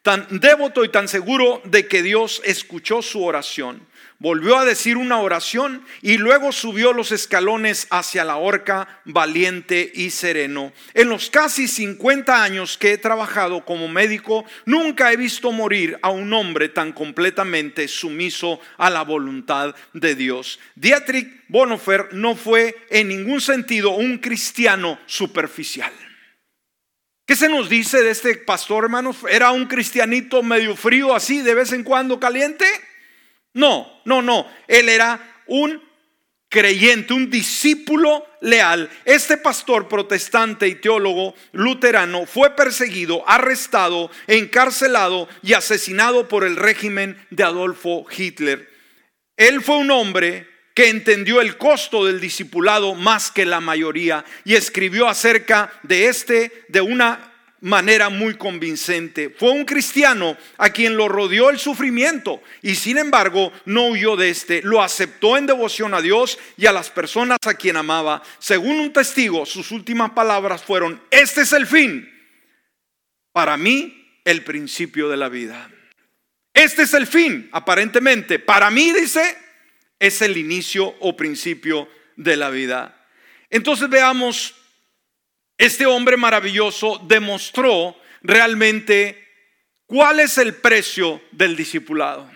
Tan 0.00 0.26
devoto 0.30 0.82
y 0.82 0.88
tan 0.88 1.08
seguro 1.08 1.60
de 1.64 1.86
que 1.86 2.02
Dios 2.02 2.40
escuchó 2.46 3.02
su 3.02 3.22
oración 3.22 3.86
volvió 4.22 4.56
a 4.56 4.64
decir 4.64 4.96
una 4.96 5.18
oración 5.18 5.84
y 6.00 6.16
luego 6.16 6.52
subió 6.52 6.92
los 6.92 7.10
escalones 7.10 7.88
hacia 7.90 8.22
la 8.22 8.36
horca, 8.36 9.02
valiente 9.04 9.90
y 9.92 10.10
sereno. 10.10 10.72
En 10.94 11.08
los 11.08 11.28
casi 11.28 11.66
50 11.66 12.40
años 12.40 12.78
que 12.78 12.92
he 12.92 12.98
trabajado 12.98 13.64
como 13.64 13.88
médico, 13.88 14.44
nunca 14.64 15.12
he 15.12 15.16
visto 15.16 15.50
morir 15.50 15.98
a 16.02 16.10
un 16.10 16.32
hombre 16.32 16.68
tan 16.68 16.92
completamente 16.92 17.88
sumiso 17.88 18.60
a 18.78 18.90
la 18.90 19.02
voluntad 19.02 19.74
de 19.92 20.14
Dios. 20.14 20.60
Dietrich 20.76 21.42
Bonhoeffer 21.48 22.10
no 22.12 22.36
fue 22.36 22.76
en 22.90 23.08
ningún 23.08 23.40
sentido 23.40 23.90
un 23.90 24.18
cristiano 24.18 25.00
superficial. 25.04 25.92
¿Qué 27.26 27.34
se 27.34 27.48
nos 27.48 27.68
dice 27.68 28.02
de 28.02 28.10
este 28.10 28.36
pastor, 28.36 28.84
hermanos? 28.84 29.16
¿Era 29.28 29.50
un 29.50 29.66
cristianito 29.66 30.44
medio 30.44 30.76
frío 30.76 31.12
así, 31.12 31.42
de 31.42 31.54
vez 31.54 31.72
en 31.72 31.82
cuando 31.82 32.20
caliente? 32.20 32.66
No, 33.54 34.00
no, 34.04 34.22
no. 34.22 34.46
Él 34.66 34.88
era 34.88 35.44
un 35.46 35.82
creyente, 36.48 37.14
un 37.14 37.30
discípulo 37.30 38.26
leal. 38.42 38.90
Este 39.06 39.38
pastor 39.38 39.88
protestante 39.88 40.68
y 40.68 40.74
teólogo 40.74 41.34
luterano 41.52 42.26
fue 42.26 42.54
perseguido, 42.54 43.26
arrestado, 43.26 44.10
encarcelado 44.26 45.28
y 45.42 45.54
asesinado 45.54 46.28
por 46.28 46.44
el 46.44 46.56
régimen 46.56 47.16
de 47.30 47.44
Adolfo 47.44 48.04
Hitler. 48.14 48.68
Él 49.36 49.62
fue 49.62 49.78
un 49.78 49.90
hombre 49.90 50.46
que 50.74 50.88
entendió 50.88 51.40
el 51.40 51.56
costo 51.56 52.04
del 52.04 52.20
discipulado 52.20 52.94
más 52.94 53.30
que 53.30 53.46
la 53.46 53.60
mayoría 53.60 54.24
y 54.44 54.54
escribió 54.54 55.08
acerca 55.08 55.72
de 55.82 56.08
este 56.08 56.64
de 56.68 56.80
una 56.82 57.31
manera 57.62 58.10
muy 58.10 58.34
convincente. 58.34 59.30
Fue 59.30 59.50
un 59.50 59.64
cristiano 59.64 60.36
a 60.58 60.70
quien 60.70 60.96
lo 60.96 61.08
rodeó 61.08 61.48
el 61.48 61.58
sufrimiento 61.58 62.42
y 62.60 62.74
sin 62.74 62.98
embargo 62.98 63.52
no 63.64 63.86
huyó 63.86 64.16
de 64.16 64.30
este. 64.30 64.62
Lo 64.62 64.82
aceptó 64.82 65.36
en 65.38 65.46
devoción 65.46 65.94
a 65.94 66.02
Dios 66.02 66.38
y 66.56 66.66
a 66.66 66.72
las 66.72 66.90
personas 66.90 67.38
a 67.46 67.54
quien 67.54 67.76
amaba. 67.76 68.22
Según 68.38 68.80
un 68.80 68.92
testigo, 68.92 69.46
sus 69.46 69.70
últimas 69.70 70.10
palabras 70.10 70.62
fueron, 70.62 71.00
este 71.10 71.42
es 71.42 71.52
el 71.52 71.66
fin. 71.66 72.08
Para 73.32 73.56
mí, 73.56 74.20
el 74.24 74.44
principio 74.44 75.08
de 75.08 75.16
la 75.16 75.28
vida. 75.28 75.70
Este 76.52 76.82
es 76.82 76.94
el 76.94 77.06
fin, 77.06 77.48
aparentemente. 77.52 78.38
Para 78.38 78.70
mí, 78.70 78.92
dice, 78.92 79.36
es 79.98 80.20
el 80.20 80.36
inicio 80.36 80.94
o 81.00 81.16
principio 81.16 81.88
de 82.16 82.36
la 82.36 82.50
vida. 82.50 83.06
Entonces 83.50 83.88
veamos 83.88 84.54
este 85.64 85.86
hombre 85.86 86.16
maravilloso 86.16 87.00
demostró 87.04 87.96
realmente 88.20 89.28
cuál 89.86 90.18
es 90.18 90.36
el 90.38 90.54
precio 90.54 91.20
del 91.30 91.54
discipulado. 91.54 92.28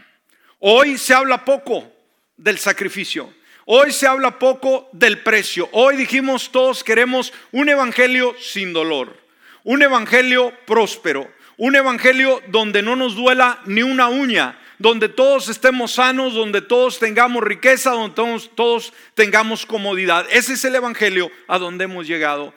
Hoy 0.61 0.97
se 0.97 1.13
habla 1.13 1.45
poco 1.45 1.93
del 2.37 2.57
sacrificio. 2.59 3.35
Hoy 3.65 3.91
se 3.91 4.07
habla 4.07 4.39
poco 4.39 4.89
del 4.93 5.25
precio. 5.25 5.69
Hoy 5.73 5.97
dijimos 5.97 6.53
todos 6.53 6.85
queremos 6.85 7.33
un 7.51 7.69
evangelio 7.69 8.37
sin 8.39 8.73
dolor, 8.73 9.17
un 9.65 9.83
evangelio 9.83 10.53
próspero, 10.65 11.29
un 11.57 11.75
evangelio 11.75 12.41
donde 12.47 12.81
no 12.81 12.95
nos 12.95 13.17
duela 13.17 13.61
ni 13.67 13.83
una 13.83 14.07
uña, 14.07 14.57
donde 14.79 15.09
todos 15.09 15.49
estemos 15.49 15.95
sanos, 15.95 16.35
donde 16.35 16.63
todos 16.63 17.01
tengamos 17.01 17.43
riqueza, 17.43 17.91
donde 17.91 18.15
todos, 18.15 18.55
todos 18.55 18.93
tengamos 19.15 19.67
comodidad. 19.67 20.27
Ese 20.31 20.53
es 20.53 20.65
el 20.65 20.77
evangelio 20.77 21.29
a 21.49 21.59
donde 21.59 21.87
hemos 21.87 22.07
llegado. 22.07 22.55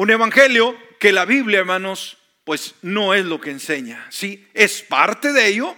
Un 0.00 0.08
evangelio 0.08 0.78
que 0.98 1.12
la 1.12 1.26
Biblia, 1.26 1.58
hermanos, 1.58 2.16
pues 2.44 2.74
no 2.80 3.12
es 3.12 3.26
lo 3.26 3.38
que 3.38 3.50
enseña. 3.50 4.06
Sí, 4.08 4.48
es 4.54 4.80
parte 4.80 5.30
de 5.34 5.46
ello, 5.46 5.76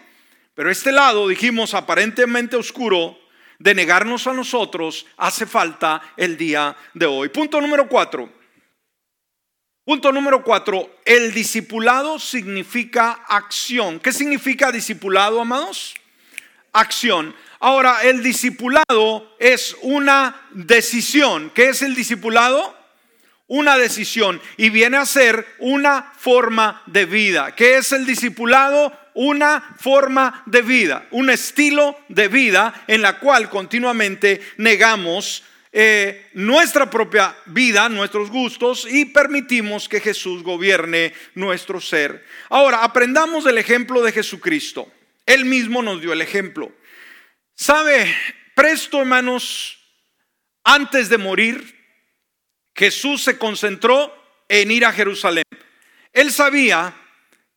pero 0.54 0.70
este 0.70 0.92
lado, 0.92 1.26
dijimos, 1.26 1.74
aparentemente 1.74 2.54
oscuro, 2.54 3.18
de 3.58 3.74
negarnos 3.74 4.28
a 4.28 4.32
nosotros, 4.32 5.06
hace 5.16 5.44
falta 5.44 6.00
el 6.16 6.36
día 6.36 6.76
de 6.94 7.06
hoy. 7.06 7.30
Punto 7.30 7.60
número 7.60 7.88
cuatro. 7.88 8.32
Punto 9.84 10.12
número 10.12 10.44
cuatro, 10.44 11.00
el 11.04 11.34
discipulado 11.34 12.20
significa 12.20 13.24
acción. 13.26 13.98
¿Qué 13.98 14.12
significa 14.12 14.70
discipulado, 14.70 15.40
amados? 15.40 15.96
Acción. 16.72 17.34
Ahora, 17.58 18.04
el 18.04 18.22
discipulado 18.22 19.34
es 19.40 19.76
una 19.82 20.46
decisión. 20.52 21.50
¿Qué 21.52 21.70
es 21.70 21.82
el 21.82 21.96
discipulado? 21.96 22.81
Una 23.52 23.76
decisión 23.76 24.40
y 24.56 24.70
viene 24.70 24.96
a 24.96 25.04
ser 25.04 25.46
una 25.58 26.10
forma 26.16 26.82
de 26.86 27.04
vida. 27.04 27.54
¿Qué 27.54 27.76
es 27.76 27.92
el 27.92 28.06
discipulado? 28.06 28.98
Una 29.12 29.76
forma 29.78 30.42
de 30.46 30.62
vida, 30.62 31.06
un 31.10 31.28
estilo 31.28 31.98
de 32.08 32.28
vida 32.28 32.72
en 32.86 33.02
la 33.02 33.18
cual 33.18 33.50
continuamente 33.50 34.40
negamos 34.56 35.44
eh, 35.70 36.30
nuestra 36.32 36.88
propia 36.88 37.36
vida, 37.44 37.90
nuestros 37.90 38.30
gustos 38.30 38.86
y 38.90 39.04
permitimos 39.04 39.86
que 39.86 40.00
Jesús 40.00 40.42
gobierne 40.42 41.12
nuestro 41.34 41.78
ser. 41.78 42.24
Ahora, 42.48 42.82
aprendamos 42.82 43.44
del 43.44 43.58
ejemplo 43.58 44.00
de 44.00 44.12
Jesucristo. 44.12 44.90
Él 45.26 45.44
mismo 45.44 45.82
nos 45.82 46.00
dio 46.00 46.14
el 46.14 46.22
ejemplo. 46.22 46.72
¿Sabe? 47.54 48.16
Presto, 48.54 49.00
hermanos, 49.00 49.78
antes 50.64 51.10
de 51.10 51.18
morir, 51.18 51.81
Jesús 52.74 53.22
se 53.22 53.38
concentró 53.38 54.14
en 54.48 54.70
ir 54.70 54.84
a 54.84 54.92
Jerusalén. 54.92 55.44
Él 56.12 56.32
sabía 56.32 56.94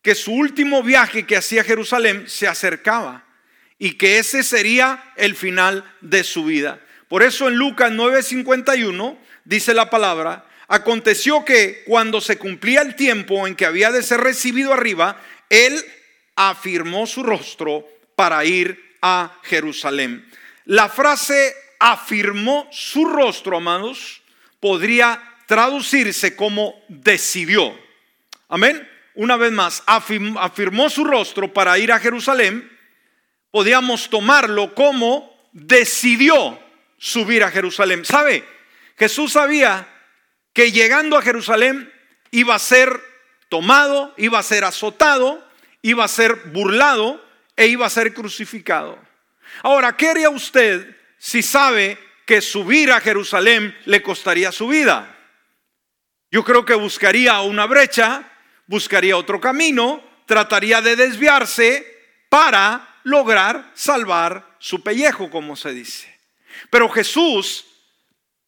que 0.02 0.14
su 0.14 0.32
último 0.32 0.82
viaje 0.82 1.26
que 1.26 1.36
hacía 1.36 1.62
a 1.62 1.64
Jerusalén 1.64 2.28
se 2.28 2.46
acercaba 2.46 3.24
y 3.78 3.92
que 3.92 4.18
ese 4.18 4.42
sería 4.42 5.12
el 5.16 5.34
final 5.34 5.84
de 6.00 6.24
su 6.24 6.44
vida. 6.44 6.80
Por 7.08 7.22
eso 7.22 7.48
en 7.48 7.56
Lucas 7.56 7.92
9:51 7.92 9.18
dice 9.44 9.74
la 9.74 9.90
palabra, 9.90 10.46
aconteció 10.68 11.44
que 11.44 11.82
cuando 11.86 12.20
se 12.20 12.38
cumplía 12.38 12.82
el 12.82 12.96
tiempo 12.96 13.46
en 13.46 13.54
que 13.54 13.66
había 13.66 13.90
de 13.92 14.02
ser 14.02 14.20
recibido 14.20 14.72
arriba, 14.72 15.20
él 15.50 15.84
afirmó 16.34 17.06
su 17.06 17.22
rostro 17.22 17.86
para 18.14 18.44
ir 18.44 18.96
a 19.02 19.38
Jerusalén. 19.44 20.26
La 20.64 20.88
frase 20.88 21.54
afirmó 21.78 22.68
su 22.72 23.04
rostro, 23.04 23.58
amados, 23.58 24.22
podría 24.66 25.22
traducirse 25.46 26.34
como 26.34 26.74
decidió. 26.88 27.72
Amén. 28.48 28.90
Una 29.14 29.36
vez 29.36 29.52
más, 29.52 29.84
afirmó 29.86 30.90
su 30.90 31.04
rostro 31.04 31.52
para 31.52 31.78
ir 31.78 31.92
a 31.92 32.00
Jerusalén. 32.00 32.68
Podíamos 33.52 34.10
tomarlo 34.10 34.74
como 34.74 35.32
decidió 35.52 36.58
subir 36.98 37.44
a 37.44 37.52
Jerusalén. 37.52 38.04
¿Sabe? 38.04 38.44
Jesús 38.98 39.34
sabía 39.34 39.86
que 40.52 40.72
llegando 40.72 41.16
a 41.16 41.22
Jerusalén 41.22 41.88
iba 42.32 42.56
a 42.56 42.58
ser 42.58 43.00
tomado, 43.48 44.14
iba 44.16 44.40
a 44.40 44.42
ser 44.42 44.64
azotado, 44.64 45.48
iba 45.80 46.02
a 46.02 46.08
ser 46.08 46.34
burlado 46.46 47.24
e 47.54 47.68
iba 47.68 47.86
a 47.86 47.90
ser 47.90 48.12
crucificado. 48.12 48.98
Ahora, 49.62 49.96
¿qué 49.96 50.08
haría 50.08 50.28
usted 50.28 50.96
si 51.18 51.44
sabe 51.44 52.04
que 52.26 52.40
subir 52.42 52.92
a 52.92 53.00
Jerusalén 53.00 53.74
le 53.86 54.02
costaría 54.02 54.52
su 54.52 54.68
vida. 54.68 55.16
Yo 56.30 56.44
creo 56.44 56.64
que 56.64 56.74
buscaría 56.74 57.40
una 57.40 57.66
brecha, 57.66 58.30
buscaría 58.66 59.16
otro 59.16 59.40
camino, 59.40 60.02
trataría 60.26 60.82
de 60.82 60.96
desviarse 60.96 61.86
para 62.28 63.00
lograr 63.04 63.70
salvar 63.74 64.56
su 64.58 64.82
pellejo, 64.82 65.30
como 65.30 65.54
se 65.54 65.72
dice. 65.72 66.12
Pero 66.68 66.88
Jesús, 66.88 67.66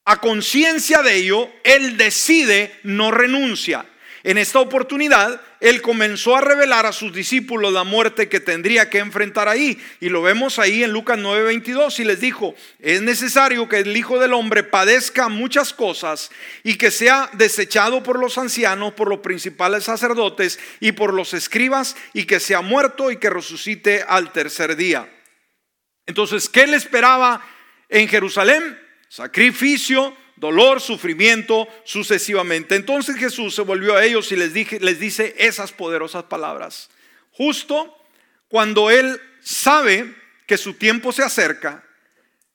a 0.04 0.20
conciencia 0.20 1.02
de 1.02 1.14
ello, 1.14 1.48
Él 1.62 1.96
decide 1.96 2.78
no 2.82 3.12
renuncia. 3.12 3.86
En 4.24 4.38
esta 4.38 4.58
oportunidad, 4.58 5.40
Él 5.60 5.82
comenzó 5.82 6.36
a 6.36 6.40
revelar 6.40 6.86
a 6.86 6.92
sus 6.92 7.12
discípulos 7.12 7.72
la 7.72 7.82
muerte 7.82 8.28
que 8.28 8.38
tendría 8.38 8.88
que 8.90 8.98
enfrentar 8.98 9.48
ahí. 9.48 9.78
Y 10.00 10.08
lo 10.08 10.22
vemos 10.22 10.58
ahí 10.58 10.84
en 10.84 10.92
Lucas 10.92 11.18
9:22 11.18 11.98
y 11.98 12.04
les 12.04 12.20
dijo, 12.20 12.54
es 12.78 13.02
necesario 13.02 13.68
que 13.68 13.78
el 13.78 13.96
Hijo 13.96 14.20
del 14.20 14.34
Hombre 14.34 14.62
padezca 14.62 15.28
muchas 15.28 15.72
cosas 15.72 16.30
y 16.62 16.76
que 16.76 16.90
sea 16.92 17.28
desechado 17.32 18.02
por 18.02 18.20
los 18.20 18.38
ancianos, 18.38 18.94
por 18.94 19.08
los 19.08 19.18
principales 19.18 19.84
sacerdotes 19.84 20.60
y 20.78 20.92
por 20.92 21.12
los 21.12 21.34
escribas 21.34 21.96
y 22.12 22.24
que 22.24 22.38
sea 22.38 22.60
muerto 22.60 23.10
y 23.10 23.16
que 23.16 23.30
resucite 23.30 24.04
al 24.06 24.32
tercer 24.32 24.76
día. 24.76 25.10
Entonces, 26.06 26.48
¿qué 26.48 26.66
le 26.66 26.76
esperaba 26.76 27.44
en 27.88 28.08
Jerusalén? 28.08 28.78
Sacrificio, 29.08 30.16
dolor, 30.38 30.80
sufrimiento, 30.80 31.68
sucesivamente. 31.84 32.76
Entonces 32.76 33.16
Jesús 33.16 33.54
se 33.54 33.62
volvió 33.62 33.96
a 33.96 34.04
ellos 34.04 34.30
y 34.32 34.36
les, 34.36 34.54
dije, 34.54 34.80
les 34.80 35.00
dice 35.00 35.34
esas 35.38 35.72
poderosas 35.72 36.24
palabras. 36.24 36.90
Justo 37.32 37.94
cuando 38.48 38.90
Él 38.90 39.20
sabe 39.40 40.14
que 40.46 40.56
su 40.56 40.74
tiempo 40.74 41.12
se 41.12 41.22
acerca, 41.22 41.84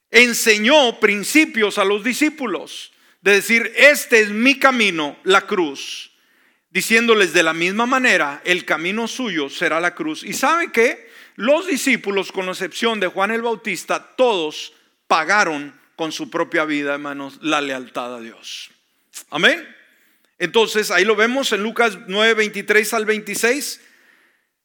enseñó 0.09 0.99
principios 0.99 1.77
a 1.77 1.85
los 1.85 2.03
discípulos 2.03 2.91
de 3.21 3.33
decir, 3.33 3.71
este 3.75 4.19
es 4.19 4.29
mi 4.29 4.59
camino, 4.59 5.17
la 5.23 5.41
cruz, 5.41 6.11
diciéndoles 6.71 7.33
de 7.33 7.43
la 7.43 7.53
misma 7.53 7.85
manera, 7.85 8.41
el 8.43 8.65
camino 8.65 9.07
suyo 9.07 9.49
será 9.49 9.79
la 9.79 9.95
cruz. 9.95 10.23
Y 10.23 10.33
sabe 10.33 10.71
que 10.71 11.09
los 11.35 11.67
discípulos, 11.67 12.31
con 12.31 12.49
excepción 12.49 12.99
de 12.99 13.07
Juan 13.07 13.31
el 13.31 13.41
Bautista, 13.41 14.15
todos 14.17 14.73
pagaron 15.07 15.79
con 15.95 16.11
su 16.11 16.29
propia 16.29 16.65
vida, 16.65 16.93
hermanos, 16.93 17.39
la 17.41 17.61
lealtad 17.61 18.15
a 18.15 18.19
Dios. 18.19 18.71
Amén. 19.29 19.67
Entonces, 20.39 20.91
ahí 20.91 21.05
lo 21.05 21.15
vemos 21.15 21.51
en 21.51 21.63
Lucas 21.63 21.97
9, 22.07 22.33
23 22.33 22.93
al 22.93 23.05
26. 23.05 23.81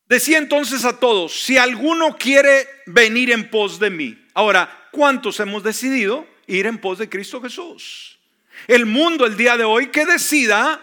Decía 0.09 0.39
entonces 0.39 0.85
a 0.85 0.99
todos, 0.99 1.43
si 1.43 1.59
alguno 1.59 2.17
quiere 2.17 2.67
venir 2.87 3.31
en 3.31 3.51
pos 3.51 3.79
de 3.79 3.91
mí. 3.91 4.19
Ahora, 4.33 4.89
¿cuántos 4.91 5.39
hemos 5.41 5.63
decidido 5.63 6.27
ir 6.47 6.67
en 6.67 6.79
pos 6.79 6.99
de 6.99 7.09
Cristo 7.09 7.43
Jesús? 7.43 8.19
El 8.67 8.87
mundo 8.87 9.27
el 9.27 9.37
día 9.37 9.57
de 9.57 9.65
hoy 9.65 9.89
que 9.89 10.07
decida 10.07 10.81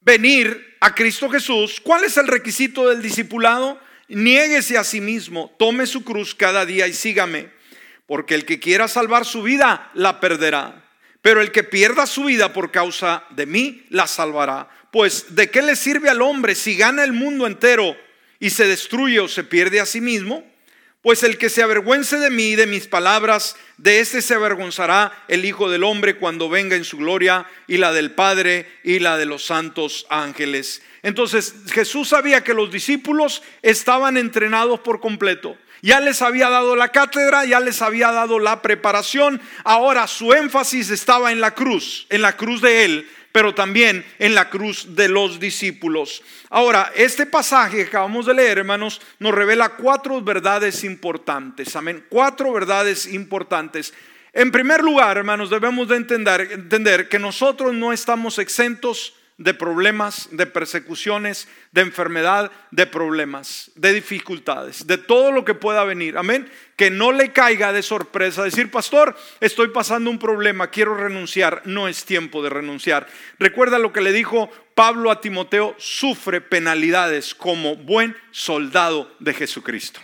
venir 0.00 0.76
a 0.80 0.94
Cristo 0.94 1.28
Jesús, 1.28 1.80
¿cuál 1.80 2.04
es 2.04 2.16
el 2.16 2.28
requisito 2.28 2.88
del 2.88 3.02
discipulado? 3.02 3.80
Niéguese 4.08 4.78
a 4.78 4.84
sí 4.84 5.00
mismo, 5.00 5.52
tome 5.58 5.84
su 5.86 6.04
cruz 6.04 6.32
cada 6.34 6.64
día 6.64 6.86
y 6.86 6.92
sígame. 6.92 7.50
Porque 8.06 8.34
el 8.34 8.44
que 8.44 8.60
quiera 8.60 8.88
salvar 8.88 9.24
su 9.24 9.42
vida, 9.42 9.90
la 9.94 10.20
perderá. 10.20 10.84
Pero 11.22 11.40
el 11.40 11.50
que 11.50 11.64
pierda 11.64 12.06
su 12.06 12.24
vida 12.24 12.52
por 12.52 12.70
causa 12.70 13.24
de 13.30 13.46
mí, 13.46 13.84
la 13.90 14.06
salvará. 14.06 14.68
Pues 14.92 15.34
¿de 15.34 15.50
qué 15.50 15.60
le 15.60 15.76
sirve 15.76 16.08
al 16.08 16.22
hombre 16.22 16.54
si 16.54 16.76
gana 16.76 17.04
el 17.04 17.12
mundo 17.12 17.46
entero 17.46 17.96
y 18.38 18.50
se 18.50 18.66
destruye 18.66 19.18
o 19.20 19.28
se 19.28 19.44
pierde 19.44 19.80
a 19.80 19.86
sí 19.86 20.00
mismo? 20.00 20.44
Pues 21.02 21.22
el 21.22 21.38
que 21.38 21.50
se 21.50 21.62
avergüence 21.62 22.18
de 22.18 22.30
mí 22.30 22.50
y 22.50 22.56
de 22.56 22.66
mis 22.66 22.88
palabras, 22.88 23.56
de 23.76 24.00
este 24.00 24.22
se 24.22 24.34
avergonzará 24.34 25.12
el 25.28 25.44
Hijo 25.44 25.70
del 25.70 25.84
Hombre 25.84 26.16
cuando 26.16 26.48
venga 26.48 26.74
en 26.74 26.84
su 26.84 26.96
gloria 26.96 27.46
y 27.68 27.76
la 27.76 27.92
del 27.92 28.12
Padre 28.12 28.66
y 28.82 28.98
la 28.98 29.16
de 29.16 29.26
los 29.26 29.44
santos 29.44 30.06
ángeles. 30.10 30.82
Entonces 31.02 31.54
Jesús 31.70 32.08
sabía 32.08 32.42
que 32.42 32.54
los 32.54 32.72
discípulos 32.72 33.44
estaban 33.62 34.16
entrenados 34.16 34.80
por 34.80 35.00
completo. 35.00 35.56
Ya 35.86 36.00
les 36.00 36.20
había 36.20 36.48
dado 36.48 36.74
la 36.74 36.88
cátedra, 36.88 37.44
ya 37.44 37.60
les 37.60 37.80
había 37.80 38.10
dado 38.10 38.40
la 38.40 38.60
preparación. 38.60 39.40
Ahora 39.62 40.08
su 40.08 40.32
énfasis 40.32 40.90
estaba 40.90 41.30
en 41.30 41.40
la 41.40 41.52
cruz, 41.52 42.08
en 42.10 42.22
la 42.22 42.36
cruz 42.36 42.60
de 42.60 42.84
Él, 42.84 43.08
pero 43.30 43.54
también 43.54 44.04
en 44.18 44.34
la 44.34 44.50
cruz 44.50 44.96
de 44.96 45.08
los 45.08 45.38
discípulos. 45.38 46.24
Ahora, 46.50 46.90
este 46.96 47.24
pasaje 47.24 47.76
que 47.76 47.82
acabamos 47.84 48.26
de 48.26 48.34
leer, 48.34 48.58
hermanos, 48.58 49.00
nos 49.20 49.32
revela 49.32 49.76
cuatro 49.76 50.20
verdades 50.20 50.82
importantes. 50.82 51.76
Amén. 51.76 52.04
Cuatro 52.08 52.52
verdades 52.52 53.06
importantes. 53.06 53.94
En 54.32 54.50
primer 54.50 54.82
lugar, 54.82 55.18
hermanos, 55.18 55.50
debemos 55.50 55.86
de 55.86 55.98
entender, 55.98 56.48
entender 56.50 57.08
que 57.08 57.20
nosotros 57.20 57.72
no 57.72 57.92
estamos 57.92 58.40
exentos 58.40 59.14
de 59.38 59.52
problemas, 59.52 60.28
de 60.32 60.46
persecuciones, 60.46 61.46
de 61.72 61.82
enfermedad, 61.82 62.50
de 62.70 62.86
problemas, 62.86 63.70
de 63.74 63.92
dificultades, 63.92 64.86
de 64.86 64.96
todo 64.96 65.30
lo 65.30 65.44
que 65.44 65.54
pueda 65.54 65.84
venir. 65.84 66.16
Amén. 66.16 66.50
Que 66.76 66.90
no 66.90 67.12
le 67.12 67.32
caiga 67.32 67.72
de 67.72 67.82
sorpresa 67.82 68.44
decir, 68.44 68.70
pastor, 68.70 69.16
estoy 69.40 69.68
pasando 69.68 70.10
un 70.10 70.18
problema, 70.18 70.70
quiero 70.70 70.94
renunciar. 70.94 71.62
No 71.66 71.86
es 71.88 72.04
tiempo 72.04 72.42
de 72.42 72.50
renunciar. 72.50 73.06
Recuerda 73.38 73.78
lo 73.78 73.92
que 73.92 74.00
le 74.00 74.12
dijo 74.12 74.50
Pablo 74.74 75.10
a 75.10 75.20
Timoteo, 75.20 75.74
sufre 75.78 76.40
penalidades 76.40 77.34
como 77.34 77.76
buen 77.76 78.16
soldado 78.30 79.14
de 79.20 79.34
Jesucristo. 79.34 80.00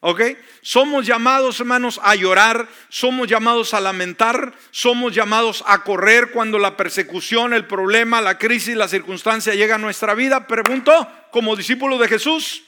¿Ok? 0.00 0.20
Somos 0.62 1.06
llamados, 1.06 1.58
hermanos, 1.58 2.00
a 2.04 2.14
llorar, 2.14 2.68
somos 2.88 3.26
llamados 3.26 3.74
a 3.74 3.80
lamentar, 3.80 4.52
somos 4.70 5.12
llamados 5.12 5.64
a 5.66 5.82
correr 5.82 6.30
cuando 6.30 6.58
la 6.58 6.76
persecución, 6.76 7.52
el 7.52 7.66
problema, 7.66 8.20
la 8.20 8.38
crisis, 8.38 8.76
la 8.76 8.86
circunstancia 8.86 9.54
llega 9.54 9.74
a 9.74 9.78
nuestra 9.78 10.14
vida. 10.14 10.46
Pregunto, 10.46 11.08
como 11.32 11.56
discípulo 11.56 11.98
de 11.98 12.08
Jesús. 12.08 12.62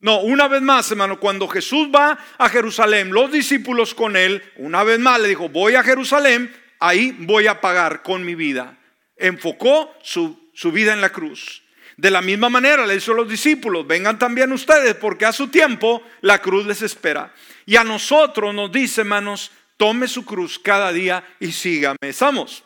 No, 0.00 0.20
una 0.20 0.48
vez 0.48 0.62
más, 0.62 0.90
hermano, 0.90 1.20
cuando 1.20 1.48
Jesús 1.48 1.88
va 1.94 2.18
a 2.38 2.48
Jerusalén, 2.48 3.12
los 3.12 3.32
discípulos 3.32 3.94
con 3.94 4.16
él, 4.16 4.42
una 4.56 4.82
vez 4.84 4.98
más 4.98 5.20
le 5.20 5.28
dijo, 5.28 5.48
voy 5.48 5.74
a 5.74 5.82
Jerusalén, 5.82 6.54
ahí 6.78 7.14
voy 7.18 7.48
a 7.48 7.60
pagar 7.60 8.02
con 8.02 8.24
mi 8.24 8.34
vida. 8.34 8.78
Enfocó 9.16 9.94
su, 10.02 10.50
su 10.54 10.72
vida 10.72 10.92
en 10.92 11.00
la 11.00 11.10
cruz. 11.10 11.65
De 11.96 12.10
la 12.10 12.20
misma 12.20 12.50
manera 12.50 12.86
le 12.86 12.96
hizo 12.96 13.12
a 13.12 13.16
los 13.16 13.28
discípulos, 13.28 13.86
vengan 13.86 14.18
también 14.18 14.52
ustedes 14.52 14.94
porque 14.94 15.24
a 15.24 15.32
su 15.32 15.48
tiempo 15.48 16.02
la 16.20 16.40
cruz 16.40 16.66
les 16.66 16.82
espera. 16.82 17.32
Y 17.64 17.76
a 17.76 17.84
nosotros 17.84 18.54
nos 18.54 18.70
dice, 18.70 19.00
hermanos, 19.00 19.50
tome 19.76 20.06
su 20.06 20.24
cruz 20.24 20.58
cada 20.58 20.92
día 20.92 21.24
y 21.40 21.52
sígame. 21.52 21.96
¿Estamos? 22.02 22.64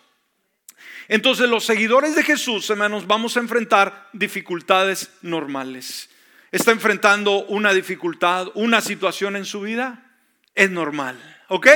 Entonces 1.06 1.48
los 1.48 1.64
seguidores 1.64 2.14
de 2.14 2.22
Jesús, 2.22 2.68
hermanos, 2.70 3.06
vamos 3.06 3.36
a 3.36 3.40
enfrentar 3.40 4.08
dificultades 4.12 5.10
normales. 5.22 6.10
¿Está 6.52 6.72
enfrentando 6.72 7.44
una 7.46 7.72
dificultad, 7.72 8.48
una 8.54 8.80
situación 8.80 9.36
en 9.36 9.44
su 9.44 9.60
vida? 9.60 10.10
Es 10.54 10.70
normal, 10.70 11.16
¿ok? 11.48 11.68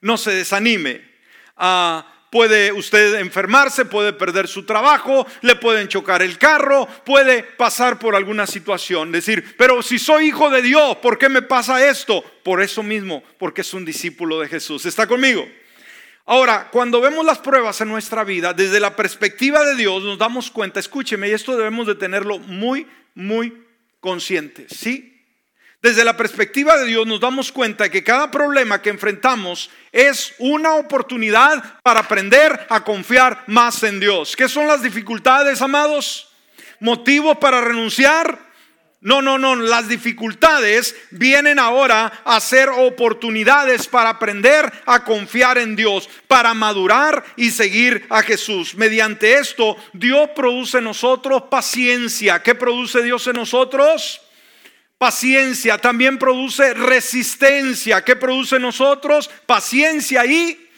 No 0.00 0.16
se 0.16 0.32
desanime. 0.32 1.00
Ah, 1.56 2.06
puede 2.30 2.72
usted 2.72 3.16
enfermarse, 3.16 3.84
puede 3.84 4.12
perder 4.12 4.48
su 4.48 4.64
trabajo, 4.64 5.26
le 5.42 5.56
pueden 5.56 5.88
chocar 5.88 6.22
el 6.22 6.38
carro, 6.38 6.86
puede 7.04 7.42
pasar 7.42 7.98
por 7.98 8.14
alguna 8.14 8.46
situación. 8.46 9.12
Decir, 9.12 9.54
pero 9.56 9.82
si 9.82 9.98
soy 9.98 10.28
hijo 10.28 10.50
de 10.50 10.62
Dios, 10.62 10.96
¿por 10.98 11.18
qué 11.18 11.28
me 11.28 11.42
pasa 11.42 11.88
esto? 11.88 12.22
Por 12.42 12.62
eso 12.62 12.82
mismo, 12.82 13.22
porque 13.38 13.62
es 13.62 13.74
un 13.74 13.84
discípulo 13.84 14.40
de 14.40 14.48
Jesús. 14.48 14.86
¿Está 14.86 15.06
conmigo? 15.06 15.48
Ahora, 16.28 16.70
cuando 16.72 17.00
vemos 17.00 17.24
las 17.24 17.38
pruebas 17.38 17.80
en 17.80 17.88
nuestra 17.88 18.24
vida, 18.24 18.52
desde 18.52 18.80
la 18.80 18.96
perspectiva 18.96 19.64
de 19.64 19.76
Dios, 19.76 20.02
nos 20.02 20.18
damos 20.18 20.50
cuenta, 20.50 20.80
escúcheme, 20.80 21.28
y 21.28 21.32
esto 21.32 21.56
debemos 21.56 21.86
de 21.86 21.94
tenerlo 21.94 22.38
muy, 22.40 22.86
muy 23.14 23.62
consciente, 24.00 24.66
¿sí? 24.68 25.15
Desde 25.86 26.04
la 26.04 26.16
perspectiva 26.16 26.76
de 26.76 26.84
Dios 26.84 27.06
nos 27.06 27.20
damos 27.20 27.52
cuenta 27.52 27.88
que 27.88 28.02
cada 28.02 28.28
problema 28.28 28.82
que 28.82 28.90
enfrentamos 28.90 29.70
es 29.92 30.34
una 30.40 30.74
oportunidad 30.74 31.62
para 31.84 32.00
aprender 32.00 32.66
a 32.68 32.82
confiar 32.82 33.44
más 33.46 33.84
en 33.84 34.00
Dios. 34.00 34.34
¿Qué 34.34 34.48
son 34.48 34.66
las 34.66 34.82
dificultades, 34.82 35.62
amados? 35.62 36.26
¿Motivos 36.80 37.38
para 37.38 37.60
renunciar? 37.60 38.36
No, 39.00 39.22
no, 39.22 39.38
no, 39.38 39.54
las 39.54 39.86
dificultades 39.86 40.96
vienen 41.12 41.60
ahora 41.60 42.20
a 42.24 42.40
ser 42.40 42.68
oportunidades 42.68 43.86
para 43.86 44.10
aprender 44.10 44.72
a 44.86 45.04
confiar 45.04 45.56
en 45.56 45.76
Dios, 45.76 46.08
para 46.26 46.52
madurar 46.52 47.22
y 47.36 47.52
seguir 47.52 48.04
a 48.10 48.22
Jesús. 48.22 48.74
Mediante 48.74 49.34
esto, 49.34 49.76
Dios 49.92 50.30
produce 50.34 50.78
en 50.78 50.84
nosotros 50.84 51.44
paciencia. 51.48 52.42
¿Qué 52.42 52.56
produce 52.56 53.04
Dios 53.04 53.24
en 53.28 53.36
nosotros? 53.36 54.25
Paciencia 54.98 55.76
también 55.78 56.18
produce 56.18 56.72
resistencia. 56.72 58.02
¿Qué 58.02 58.16
produce 58.16 58.58
nosotros? 58.58 59.28
Paciencia 59.46 60.24
y, 60.24 60.68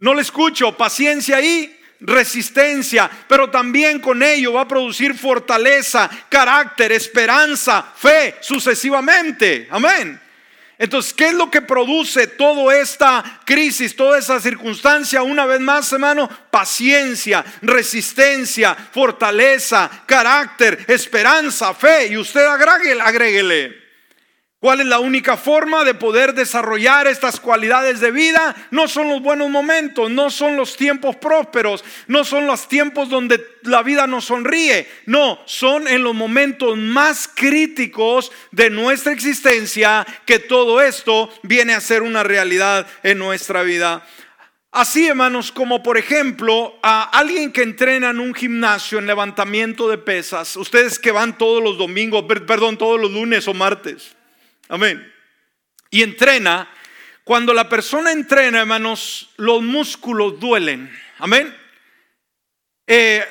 no 0.00 0.14
le 0.14 0.22
escucho, 0.22 0.76
paciencia 0.76 1.40
y 1.40 1.74
resistencia, 2.00 3.10
pero 3.26 3.50
también 3.50 4.00
con 4.00 4.22
ello 4.22 4.52
va 4.52 4.62
a 4.62 4.68
producir 4.68 5.14
fortaleza, 5.16 6.08
carácter, 6.28 6.92
esperanza, 6.92 7.82
fe, 7.96 8.36
sucesivamente. 8.40 9.66
Amén. 9.70 10.20
Entonces, 10.78 11.12
¿qué 11.12 11.28
es 11.28 11.34
lo 11.34 11.50
que 11.50 11.60
produce 11.60 12.28
toda 12.28 12.76
esta 12.76 13.40
crisis, 13.44 13.96
toda 13.96 14.16
esa 14.16 14.40
circunstancia? 14.40 15.22
Una 15.22 15.44
vez 15.44 15.60
más, 15.60 15.92
hermano, 15.92 16.28
paciencia, 16.52 17.44
resistencia, 17.62 18.76
fortaleza, 18.76 19.90
carácter, 20.06 20.84
esperanza, 20.86 21.74
fe. 21.74 22.06
Y 22.06 22.16
usted 22.16 22.46
agréguele, 22.46 23.02
agréguele. 23.02 23.87
¿Cuál 24.60 24.80
es 24.80 24.86
la 24.86 24.98
única 24.98 25.36
forma 25.36 25.84
de 25.84 25.94
poder 25.94 26.34
desarrollar 26.34 27.06
estas 27.06 27.38
cualidades 27.38 28.00
de 28.00 28.10
vida? 28.10 28.56
No 28.72 28.88
son 28.88 29.08
los 29.08 29.22
buenos 29.22 29.48
momentos, 29.50 30.10
no 30.10 30.30
son 30.30 30.56
los 30.56 30.76
tiempos 30.76 31.14
prósperos, 31.14 31.84
no 32.08 32.24
son 32.24 32.48
los 32.48 32.66
tiempos 32.66 33.08
donde 33.08 33.40
la 33.62 33.84
vida 33.84 34.08
nos 34.08 34.24
sonríe, 34.24 34.88
no, 35.06 35.38
son 35.44 35.86
en 35.86 36.02
los 36.02 36.12
momentos 36.12 36.76
más 36.76 37.30
críticos 37.32 38.32
de 38.50 38.68
nuestra 38.68 39.12
existencia 39.12 40.04
que 40.26 40.40
todo 40.40 40.82
esto 40.82 41.30
viene 41.44 41.74
a 41.74 41.80
ser 41.80 42.02
una 42.02 42.24
realidad 42.24 42.84
en 43.04 43.18
nuestra 43.18 43.62
vida. 43.62 44.04
Así, 44.72 45.06
hermanos, 45.06 45.52
como 45.52 45.84
por 45.84 45.98
ejemplo 45.98 46.80
a 46.82 47.04
alguien 47.16 47.52
que 47.52 47.62
entrena 47.62 48.10
en 48.10 48.18
un 48.18 48.34
gimnasio 48.34 48.98
en 48.98 49.06
levantamiento 49.06 49.88
de 49.88 49.98
pesas, 49.98 50.56
ustedes 50.56 50.98
que 50.98 51.12
van 51.12 51.38
todos 51.38 51.62
los 51.62 51.78
domingos, 51.78 52.24
perdón, 52.24 52.76
todos 52.76 53.00
los 53.00 53.12
lunes 53.12 53.46
o 53.46 53.54
martes 53.54 54.17
Amén. 54.68 55.12
Y 55.90 56.02
entrena. 56.02 56.68
Cuando 57.24 57.52
la 57.52 57.68
persona 57.68 58.12
entrena, 58.12 58.60
hermanos, 58.60 59.30
los 59.36 59.62
músculos 59.62 60.40
duelen. 60.40 60.90
Amén. 61.18 61.54
Eh, 62.86 63.22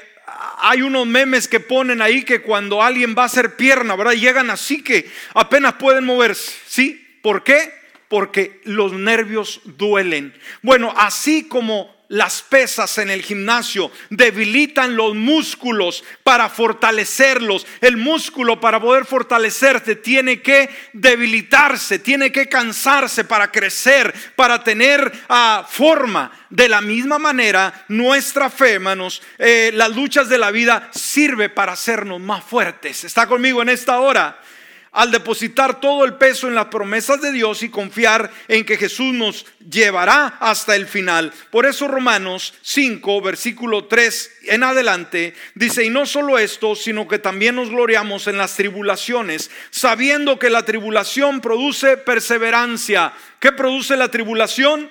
hay 0.59 0.81
unos 0.83 1.07
memes 1.07 1.47
que 1.47 1.59
ponen 1.59 2.01
ahí 2.01 2.23
que 2.23 2.41
cuando 2.41 2.83
alguien 2.83 3.15
va 3.17 3.23
a 3.23 3.27
hacer 3.27 3.55
pierna, 3.55 3.95
¿verdad? 3.95 4.13
Llegan 4.13 4.49
así 4.49 4.83
que 4.83 5.09
apenas 5.33 5.73
pueden 5.73 6.05
moverse. 6.05 6.55
¿Sí? 6.67 7.19
¿Por 7.23 7.43
qué? 7.43 7.73
Porque 8.07 8.61
los 8.65 8.93
nervios 8.93 9.61
duelen. 9.63 10.39
Bueno, 10.61 10.93
así 10.95 11.47
como 11.47 11.96
las 12.09 12.41
pesas 12.41 12.97
en 12.99 13.09
el 13.09 13.21
gimnasio 13.21 13.91
debilitan 14.09 14.95
los 14.95 15.15
músculos 15.15 16.03
para 16.23 16.49
fortalecerlos. 16.49 17.65
El 17.81 17.97
músculo 17.97 18.59
para 18.59 18.79
poder 18.79 19.05
fortalecerse 19.05 19.95
tiene 19.95 20.41
que 20.41 20.69
debilitarse, 20.93 21.99
tiene 21.99 22.31
que 22.31 22.47
cansarse 22.47 23.25
para 23.25 23.51
crecer, 23.51 24.13
para 24.35 24.63
tener 24.63 25.11
ah, 25.29 25.67
forma. 25.69 26.31
De 26.49 26.69
la 26.69 26.79
misma 26.79 27.19
manera, 27.19 27.85
nuestra 27.89 28.49
fe, 28.49 28.75
hermanos, 28.75 29.21
eh, 29.37 29.71
las 29.73 29.93
luchas 29.93 30.29
de 30.29 30.37
la 30.37 30.49
vida 30.49 30.89
sirve 30.93 31.49
para 31.49 31.73
hacernos 31.73 32.21
más 32.21 32.41
fuertes. 32.41 33.03
¿Está 33.03 33.27
conmigo 33.27 33.61
en 33.61 33.67
esta 33.67 33.99
hora? 33.99 34.39
Al 34.91 35.11
depositar 35.11 35.79
todo 35.79 36.05
el 36.05 36.15
peso 36.15 36.47
en 36.47 36.55
las 36.55 36.67
promesas 36.67 37.21
de 37.21 37.31
Dios 37.31 37.63
y 37.63 37.69
confiar 37.69 38.31
en 38.47 38.65
que 38.65 38.77
Jesús 38.77 39.13
nos 39.13 39.45
llevará 39.69 40.37
hasta 40.39 40.75
el 40.75 40.87
final. 40.87 41.33
Por 41.51 41.65
eso 41.65 41.87
Romanos 41.87 42.53
5, 42.61 43.21
versículo 43.21 43.85
3 43.85 44.31
en 44.47 44.63
adelante, 44.63 45.33
dice, 45.55 45.83
y 45.83 45.89
no 45.89 46.05
solo 46.05 46.37
esto, 46.37 46.75
sino 46.75 47.07
que 47.07 47.19
también 47.19 47.55
nos 47.55 47.69
gloriamos 47.69 48.27
en 48.27 48.37
las 48.37 48.55
tribulaciones, 48.55 49.51
sabiendo 49.71 50.39
que 50.39 50.49
la 50.49 50.63
tribulación 50.63 51.41
produce 51.41 51.97
perseverancia. 51.97 53.13
¿Qué 53.39 53.51
produce 53.51 53.97
la 53.97 54.09
tribulación? 54.09 54.89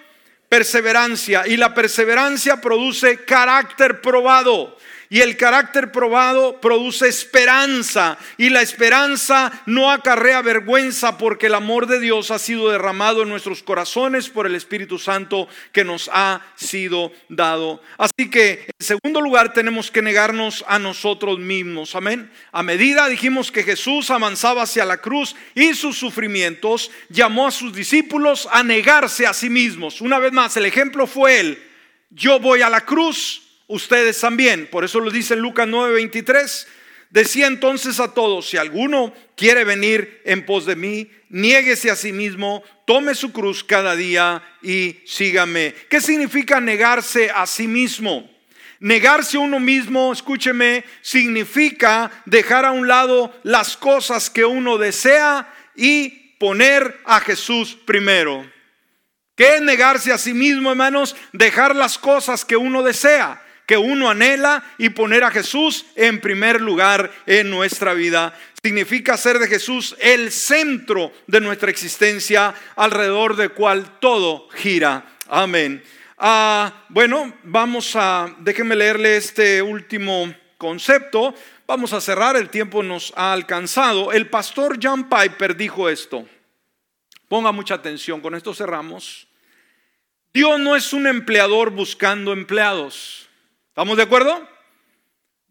Perseverancia. 0.48 1.46
Y 1.46 1.56
la 1.56 1.74
perseverancia 1.74 2.60
produce 2.60 3.24
carácter 3.24 4.00
probado. 4.00 4.76
Y 5.08 5.20
el 5.20 5.36
carácter 5.36 5.92
probado 5.92 6.60
produce 6.60 7.08
esperanza. 7.08 8.18
Y 8.36 8.48
la 8.48 8.62
esperanza 8.62 9.52
no 9.66 9.90
acarrea 9.90 10.42
vergüenza 10.42 11.16
porque 11.18 11.46
el 11.46 11.54
amor 11.54 11.86
de 11.86 12.00
Dios 12.00 12.30
ha 12.30 12.38
sido 12.38 12.70
derramado 12.70 13.22
en 13.22 13.28
nuestros 13.28 13.62
corazones 13.62 14.28
por 14.28 14.46
el 14.46 14.54
Espíritu 14.54 14.98
Santo 14.98 15.48
que 15.72 15.84
nos 15.84 16.10
ha 16.12 16.40
sido 16.56 17.12
dado. 17.28 17.80
Así 17.98 18.30
que 18.30 18.66
en 18.78 18.86
segundo 18.86 19.20
lugar 19.20 19.52
tenemos 19.52 19.90
que 19.90 20.02
negarnos 20.02 20.64
a 20.66 20.78
nosotros 20.78 21.38
mismos. 21.38 21.94
Amén. 21.94 22.30
A 22.52 22.62
medida 22.62 23.08
dijimos 23.08 23.52
que 23.52 23.62
Jesús 23.62 24.10
avanzaba 24.10 24.62
hacia 24.62 24.84
la 24.84 24.98
cruz 24.98 25.36
y 25.54 25.74
sus 25.74 25.98
sufrimientos, 25.98 26.90
llamó 27.08 27.46
a 27.46 27.52
sus 27.52 27.72
discípulos 27.72 28.48
a 28.50 28.62
negarse 28.62 29.26
a 29.26 29.34
sí 29.34 29.48
mismos. 29.48 30.00
Una 30.00 30.18
vez 30.18 30.32
más, 30.32 30.56
el 30.56 30.66
ejemplo 30.66 31.06
fue 31.06 31.40
él. 31.40 31.62
Yo 32.10 32.40
voy 32.40 32.62
a 32.62 32.70
la 32.70 32.82
cruz 32.82 33.45
ustedes 33.68 34.20
también. 34.20 34.68
Por 34.70 34.84
eso 34.84 35.00
lo 35.00 35.10
dice 35.10 35.34
en 35.34 35.40
Lucas 35.40 35.68
9:23. 35.68 36.66
Decía 37.10 37.46
entonces 37.46 38.00
a 38.00 38.14
todos, 38.14 38.50
si 38.50 38.56
alguno 38.56 39.14
quiere 39.36 39.64
venir 39.64 40.20
en 40.24 40.44
pos 40.44 40.66
de 40.66 40.74
mí, 40.74 41.08
niéguese 41.28 41.90
a 41.90 41.96
sí 41.96 42.12
mismo, 42.12 42.64
tome 42.84 43.14
su 43.14 43.32
cruz 43.32 43.62
cada 43.62 43.94
día 43.94 44.42
y 44.60 44.98
sígame. 45.06 45.74
¿Qué 45.88 46.00
significa 46.00 46.60
negarse 46.60 47.30
a 47.30 47.46
sí 47.46 47.68
mismo? 47.68 48.28
Negarse 48.80 49.36
a 49.36 49.40
uno 49.40 49.60
mismo, 49.60 50.12
escúcheme, 50.12 50.84
significa 51.00 52.10
dejar 52.26 52.64
a 52.64 52.72
un 52.72 52.88
lado 52.88 53.32
las 53.44 53.76
cosas 53.76 54.28
que 54.28 54.44
uno 54.44 54.76
desea 54.76 55.50
y 55.76 56.08
poner 56.38 57.00
a 57.04 57.20
Jesús 57.20 57.78
primero. 57.86 58.44
¿Qué 59.36 59.56
es 59.56 59.62
negarse 59.62 60.12
a 60.12 60.18
sí 60.18 60.34
mismo, 60.34 60.70
hermanos? 60.70 61.14
Dejar 61.32 61.76
las 61.76 61.98
cosas 61.98 62.44
que 62.44 62.56
uno 62.56 62.82
desea 62.82 63.42
que 63.66 63.76
uno 63.76 64.08
anhela 64.08 64.64
y 64.78 64.90
poner 64.90 65.24
a 65.24 65.30
Jesús 65.30 65.86
en 65.96 66.20
primer 66.20 66.60
lugar 66.60 67.12
en 67.26 67.50
nuestra 67.50 67.94
vida. 67.94 68.32
Significa 68.62 69.14
hacer 69.14 69.38
de 69.38 69.48
Jesús 69.48 69.96
el 69.98 70.30
centro 70.30 71.12
de 71.26 71.40
nuestra 71.40 71.70
existencia, 71.70 72.54
alrededor 72.76 73.36
del 73.36 73.52
cual 73.52 73.98
todo 74.00 74.48
gira. 74.50 75.04
Amén. 75.28 75.82
Ah, 76.16 76.84
bueno, 76.88 77.34
vamos 77.42 77.94
a, 77.96 78.34
déjenme 78.38 78.76
leerle 78.76 79.16
este 79.16 79.60
último 79.60 80.32
concepto. 80.56 81.34
Vamos 81.66 81.92
a 81.92 82.00
cerrar, 82.00 82.36
el 82.36 82.48
tiempo 82.48 82.82
nos 82.82 83.12
ha 83.16 83.32
alcanzado. 83.32 84.12
El 84.12 84.30
pastor 84.30 84.78
John 84.80 85.08
Piper 85.08 85.56
dijo 85.56 85.88
esto. 85.88 86.26
Ponga 87.28 87.50
mucha 87.50 87.74
atención, 87.74 88.20
con 88.20 88.36
esto 88.36 88.54
cerramos. 88.54 89.26
Dios 90.32 90.60
no 90.60 90.76
es 90.76 90.92
un 90.92 91.08
empleador 91.08 91.70
buscando 91.70 92.32
empleados. 92.32 93.25
¿Estamos 93.76 93.98
de 93.98 94.04
acuerdo? 94.04 94.48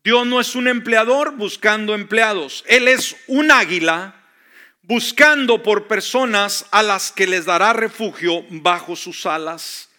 Dios 0.03 0.25
no 0.25 0.39
es 0.39 0.55
un 0.55 0.67
empleador 0.67 1.35
buscando 1.35 1.93
empleados. 1.93 2.63
Él 2.67 2.87
es 2.87 3.15
un 3.27 3.51
águila 3.51 4.15
buscando 4.81 5.61
por 5.61 5.85
personas 5.85 6.65
a 6.71 6.81
las 6.81 7.11
que 7.11 7.27
les 7.27 7.45
dará 7.45 7.71
refugio 7.73 8.43
bajo 8.49 8.95
sus 8.95 9.27
alas. 9.27 9.89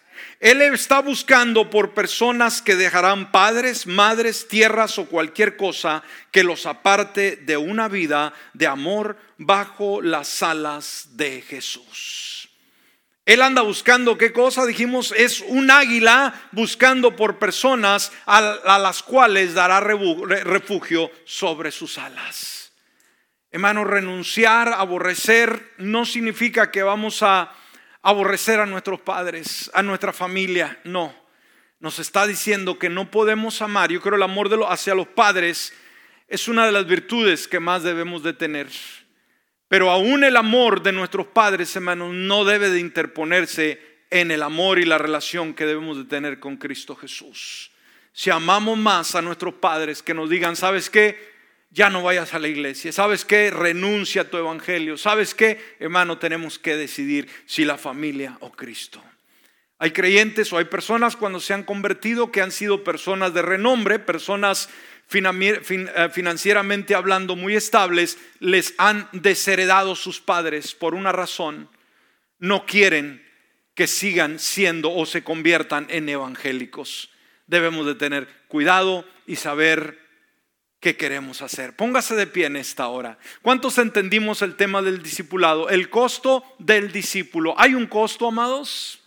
Él 0.41 0.61
está 0.61 0.99
buscando 0.99 1.71
por 1.71 1.95
personas 1.95 2.61
que 2.61 2.75
dejarán 2.75 3.31
padres, 3.31 3.87
madres, 3.87 4.49
tierras 4.49 4.99
o 4.99 5.07
cualquier 5.07 5.57
cosa 5.57 6.03
que 6.33 6.43
los 6.43 6.67
aparte 6.67 7.37
de 7.37 7.57
una 7.57 7.87
vida 7.87 8.33
de 8.55 8.67
amor 8.67 9.17
bajo 9.39 10.03
las 10.03 10.43
alas 10.43 11.11
de 11.13 11.43
Jesús. 11.43 12.36
Él 13.27 13.43
anda 13.43 13.63
buscando 13.63 14.17
qué 14.17 14.33
cosa, 14.33 14.65
dijimos, 14.65 15.13
es 15.17 15.41
un 15.41 15.69
águila 15.69 16.49
buscando 16.53 17.17
por 17.17 17.41
personas 17.41 18.13
a, 18.25 18.79
las 18.79 19.03
cuales 19.03 19.53
dará 19.53 19.81
refugio 19.81 21.11
sobre 21.25 21.73
sus 21.73 21.99
alas. 21.99 22.73
Hermano, 23.51 23.83
renunciar, 23.83 24.69
aborrecer, 24.69 25.73
no 25.79 26.05
significa 26.05 26.71
que 26.71 26.85
vamos 26.85 27.25
a 27.25 27.53
aborrecer 28.01 28.61
a 28.61 28.67
nuestros 28.67 29.01
padres, 29.01 29.73
a 29.75 29.83
nuestra 29.83 30.13
familia, 30.13 30.79
no. 30.85 31.13
Nos 31.81 31.99
está 31.99 32.29
diciendo 32.29 32.79
que 32.79 32.89
no 32.89 33.11
podemos 33.11 33.61
amar. 33.61 33.91
Yo 33.91 34.01
creo 34.01 34.15
el 34.15 34.23
amor 34.23 34.49
hacia 34.69 34.95
los 34.95 35.09
padres 35.09 35.73
es 36.29 36.47
una 36.47 36.65
de 36.65 36.73
las 36.73 36.87
virtudes 36.87 37.49
que 37.49 37.59
más 37.59 37.83
debemos 37.83 38.23
de 38.23 38.33
tener. 38.33 38.69
Pero 39.69 39.91
aún 39.91 40.23
el 40.25 40.37
amor 40.37 40.83
de 40.83 40.93
nuestros 40.93 41.27
padres, 41.27 41.75
hermanos, 41.75 42.13
no 42.13 42.45
debe 42.45 42.71
de 42.71 42.81
interponerse 42.81 43.81
en 44.11 44.31
el 44.31 44.43
amor 44.43 44.79
y 44.79 44.85
la 44.85 44.99
relación 44.99 45.55
que 45.55 45.67
debemos 45.67 45.97
de 45.97 46.05
tener 46.05 46.39
con 46.39 46.57
Cristo 46.57 46.95
Jesús. 46.95 47.73
Si 48.13 48.31
amamos 48.31 48.79
más 48.79 49.15
a 49.15 49.23
nuestros 49.23 49.55
padres 49.55 50.03
que 50.03 50.15
nos 50.15 50.31
digan, 50.31 50.57
¿sabes 50.57 50.89
qué? 50.89 51.35
Ya 51.71 51.91
no 51.91 52.03
vayas 52.03 52.33
a 52.33 52.39
la 52.39 52.49
iglesia. 52.49 52.93
¿Sabes 52.93 53.25
qué? 53.25 53.51
Renuncia 53.51 54.23
a 54.23 54.31
tu 54.31 54.39
evangelio. 54.39 54.97
¿Sabes 54.97 55.35
qué? 55.35 55.77
Hermano, 55.81 56.17
tenemos 56.17 56.59
que 56.59 56.77
decidir 56.77 57.29
si 57.45 57.65
la 57.65 57.77
familia 57.77 58.39
o 58.41 58.53
Cristo. 58.53 59.03
Hay 59.79 59.91
creyentes 59.91 60.51
o 60.53 60.59
hay 60.59 60.65
personas 60.65 61.17
cuando 61.17 61.41
se 61.41 61.53
han 61.53 61.65
convertido 61.65 62.33
que 62.33 62.41
han 62.41 62.53
sido 62.53 62.83
personas 62.83 63.35
de 63.35 63.43
renombre, 63.43 63.99
personas 63.99 64.71
financieramente 65.07 66.95
hablando 66.95 67.37
muy 67.37 67.55
estables, 67.55 68.19
les 68.41 68.75
han 68.79 69.09
desheredado 69.13 69.95
sus 69.95 70.21
padres 70.21 70.75
por 70.75 70.95
una 70.95 71.13
razón. 71.13 71.69
No 72.39 72.67
quieren 72.67 73.25
que 73.75 73.87
sigan 73.87 74.39
siendo 74.39 74.93
o 74.93 75.07
se 75.07 75.23
conviertan 75.23 75.87
en 75.91 76.09
evangélicos. 76.09 77.11
Debemos 77.47 77.87
de 77.87 77.95
tener 77.95 78.29
cuidado 78.49 79.05
y 79.27 79.37
saber 79.37 79.99
qué 80.81 80.97
queremos 80.97 81.43
hacer. 81.43 81.77
Póngase 81.77 82.15
de 82.17 82.27
pie 82.27 82.47
en 82.47 82.57
esta 82.57 82.89
hora. 82.89 83.19
¿Cuántos 83.43 83.79
entendimos 83.79 84.43
el 84.43 84.57
tema 84.57 84.83
del 84.83 85.03
discipulado? 85.03 85.69
El 85.69 85.91
costo 85.91 86.45
del 86.59 86.91
discípulo. 86.91 87.55
¿Hay 87.59 87.75
un 87.75 87.87
costo, 87.87 88.27
amados? 88.27 89.01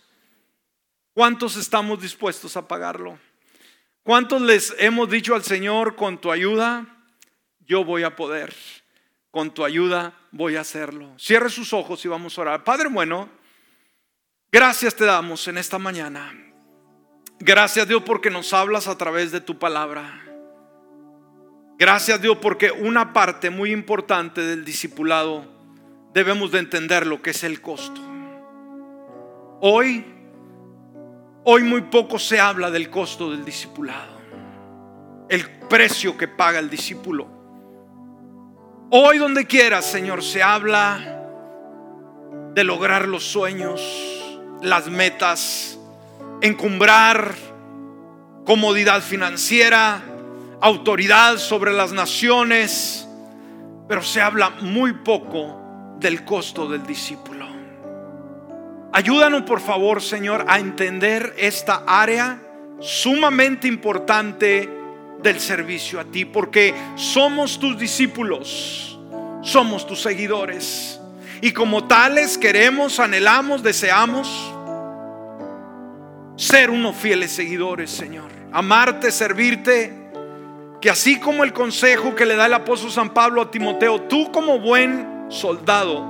¿Cuántos 1.12 1.56
estamos 1.56 2.00
dispuestos 2.00 2.56
a 2.56 2.66
pagarlo? 2.66 3.18
¿Cuántos 4.02 4.42
les 4.42 4.74
hemos 4.78 5.08
dicho 5.10 5.34
al 5.34 5.44
Señor, 5.44 5.96
con 5.96 6.20
tu 6.20 6.30
ayuda, 6.30 6.86
yo 7.60 7.84
voy 7.84 8.02
a 8.02 8.16
poder? 8.16 8.54
con 9.30 9.52
tu 9.52 9.64
ayuda 9.64 10.12
voy 10.32 10.56
a 10.56 10.62
hacerlo. 10.62 11.12
Cierre 11.18 11.50
sus 11.50 11.72
ojos 11.72 12.04
y 12.04 12.08
vamos 12.08 12.36
a 12.36 12.42
orar. 12.42 12.64
Padre 12.64 12.88
bueno, 12.88 13.28
gracias 14.50 14.94
te 14.94 15.04
damos 15.04 15.46
en 15.48 15.58
esta 15.58 15.78
mañana. 15.78 16.32
Gracias 17.38 17.88
Dios 17.88 18.02
porque 18.04 18.30
nos 18.30 18.52
hablas 18.52 18.88
a 18.88 18.98
través 18.98 19.32
de 19.32 19.40
tu 19.40 19.58
palabra. 19.58 20.24
Gracias 21.78 22.20
Dios 22.20 22.38
porque 22.42 22.70
una 22.70 23.12
parte 23.12 23.50
muy 23.50 23.72
importante 23.72 24.42
del 24.42 24.64
discipulado 24.64 25.46
debemos 26.12 26.50
de 26.50 26.58
entender 26.58 27.06
lo 27.06 27.22
que 27.22 27.30
es 27.30 27.44
el 27.44 27.62
costo. 27.62 28.00
Hoy, 29.62 30.04
hoy 31.44 31.62
muy 31.62 31.82
poco 31.82 32.18
se 32.18 32.40
habla 32.40 32.70
del 32.70 32.90
costo 32.90 33.30
del 33.30 33.44
discipulado, 33.44 34.20
el 35.28 35.48
precio 35.68 36.16
que 36.16 36.28
paga 36.28 36.58
el 36.58 36.70
discípulo. 36.70 37.28
Hoy 38.90 39.18
donde 39.18 39.46
quiera, 39.46 39.82
Señor, 39.82 40.22
se 40.22 40.42
habla 40.42 41.20
de 42.54 42.64
lograr 42.64 43.06
los 43.06 43.24
sueños, 43.24 43.80
las 44.62 44.88
metas, 44.88 45.78
encumbrar 46.40 47.34
comodidad 48.44 49.00
financiera, 49.00 50.02
autoridad 50.60 51.38
sobre 51.38 51.72
las 51.72 51.92
naciones, 51.92 53.06
pero 53.88 54.02
se 54.02 54.20
habla 54.20 54.50
muy 54.60 54.92
poco 54.92 55.96
del 55.98 56.24
costo 56.24 56.68
del 56.68 56.84
discípulo. 56.84 57.39
Ayúdanos 58.92 59.42
por 59.42 59.60
favor, 59.60 60.02
Señor, 60.02 60.44
a 60.48 60.58
entender 60.58 61.34
esta 61.38 61.84
área 61.86 62.40
sumamente 62.80 63.68
importante 63.68 64.68
del 65.22 65.38
servicio 65.38 66.00
a 66.00 66.04
ti, 66.04 66.24
porque 66.24 66.74
somos 66.96 67.58
tus 67.60 67.78
discípulos, 67.78 68.98
somos 69.42 69.86
tus 69.86 70.02
seguidores. 70.02 71.00
Y 71.40 71.52
como 71.52 71.84
tales 71.84 72.36
queremos, 72.36 72.98
anhelamos, 72.98 73.62
deseamos 73.62 74.28
ser 76.36 76.70
unos 76.70 76.96
fieles 76.96 77.30
seguidores, 77.30 77.90
Señor. 77.90 78.30
Amarte, 78.52 79.12
servirte. 79.12 79.98
Que 80.80 80.88
así 80.88 81.20
como 81.20 81.44
el 81.44 81.52
consejo 81.52 82.14
que 82.14 82.24
le 82.24 82.36
da 82.36 82.46
el 82.46 82.54
apóstol 82.54 82.90
San 82.90 83.10
Pablo 83.10 83.42
a 83.42 83.50
Timoteo, 83.50 84.00
tú 84.02 84.32
como 84.32 84.58
buen 84.58 85.26
soldado, 85.28 86.02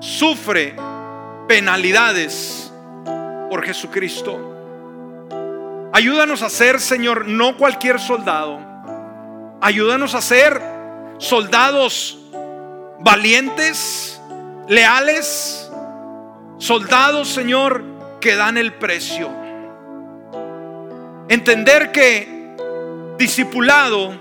sufre 0.00 0.76
penalidades 1.48 2.72
por 3.50 3.64
Jesucristo. 3.64 4.48
Ayúdanos 5.92 6.42
a 6.42 6.48
ser, 6.48 6.80
Señor, 6.80 7.26
no 7.26 7.56
cualquier 7.56 8.00
soldado. 8.00 8.60
Ayúdanos 9.60 10.14
a 10.14 10.22
ser 10.22 10.60
soldados 11.18 12.18
valientes, 13.00 14.20
leales, 14.68 15.70
soldados, 16.58 17.28
Señor, 17.28 17.84
que 18.20 18.36
dan 18.36 18.56
el 18.56 18.72
precio. 18.74 19.28
Entender 21.28 21.92
que 21.92 22.56
discipulado 23.18 24.18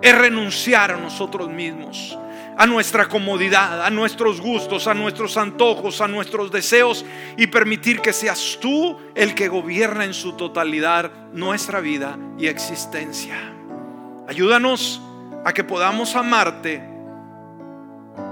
es 0.00 0.16
renunciar 0.16 0.92
a 0.92 0.96
nosotros 0.96 1.48
mismos 1.48 2.16
a 2.58 2.66
nuestra 2.66 3.08
comodidad, 3.08 3.84
a 3.84 3.88
nuestros 3.88 4.40
gustos, 4.40 4.88
a 4.88 4.94
nuestros 4.94 5.36
antojos, 5.36 6.00
a 6.00 6.08
nuestros 6.08 6.50
deseos 6.50 7.04
y 7.36 7.46
permitir 7.46 8.00
que 8.00 8.12
seas 8.12 8.58
tú 8.60 8.98
el 9.14 9.36
que 9.36 9.46
gobierna 9.46 10.04
en 10.04 10.12
su 10.12 10.32
totalidad 10.32 11.12
nuestra 11.32 11.78
vida 11.78 12.18
y 12.36 12.48
existencia. 12.48 13.36
Ayúdanos 14.26 15.00
a 15.44 15.52
que 15.52 15.62
podamos 15.62 16.16
amarte, 16.16 16.82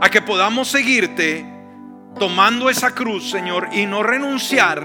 a 0.01 0.11
que 0.11 0.21
podamos 0.21 0.67
seguirte 0.67 1.47
tomando 2.19 2.69
esa 2.69 2.97
cruz, 2.97 3.31
Señor, 3.31 3.69
y 3.73 3.87
no 3.87 4.03
renunciar 4.03 4.85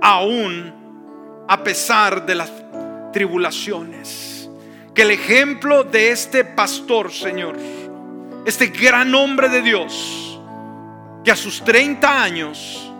aún 0.00 1.44
a 1.48 1.64
pesar 1.64 2.24
de 2.24 2.36
las 2.36 2.52
tribulaciones. 3.12 4.48
Que 4.94 5.02
el 5.02 5.10
ejemplo 5.10 5.82
de 5.82 6.12
este 6.12 6.44
pastor, 6.44 7.10
Señor, 7.10 7.73
este 8.44 8.68
gran 8.68 9.14
hombre 9.14 9.48
de 9.48 9.62
Dios, 9.62 10.38
que 11.24 11.30
a 11.30 11.36
sus 11.36 11.64
30 11.64 12.22
años 12.22 12.92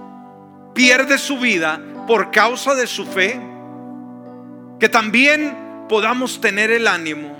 pierde 0.73 1.19
su 1.19 1.39
vida 1.39 1.81
por 2.07 2.31
causa 2.31 2.75
de 2.75 2.87
su 2.87 3.05
fe, 3.05 3.41
que 4.79 4.89
también 4.89 5.87
podamos 5.89 6.41
tener 6.41 6.71
el 6.71 6.87
ánimo, 6.87 7.37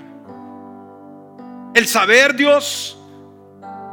el 1.73 1.87
saber 1.87 2.35
Dios, 2.35 2.97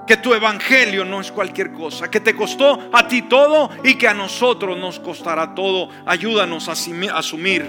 que 0.06 0.16
tu 0.16 0.34
evangelio 0.34 1.04
no 1.04 1.20
es 1.20 1.32
cualquier 1.32 1.72
cosa, 1.72 2.10
que 2.10 2.20
te 2.20 2.34
costó 2.34 2.90
a 2.92 3.08
ti 3.08 3.22
todo 3.22 3.70
y 3.82 3.94
que 3.94 4.08
a 4.08 4.14
nosotros 4.14 4.76
nos 4.76 5.00
costará 5.00 5.54
todo. 5.54 5.88
Ayúdanos 6.04 6.68
a 6.68 6.72
asumir 6.72 7.66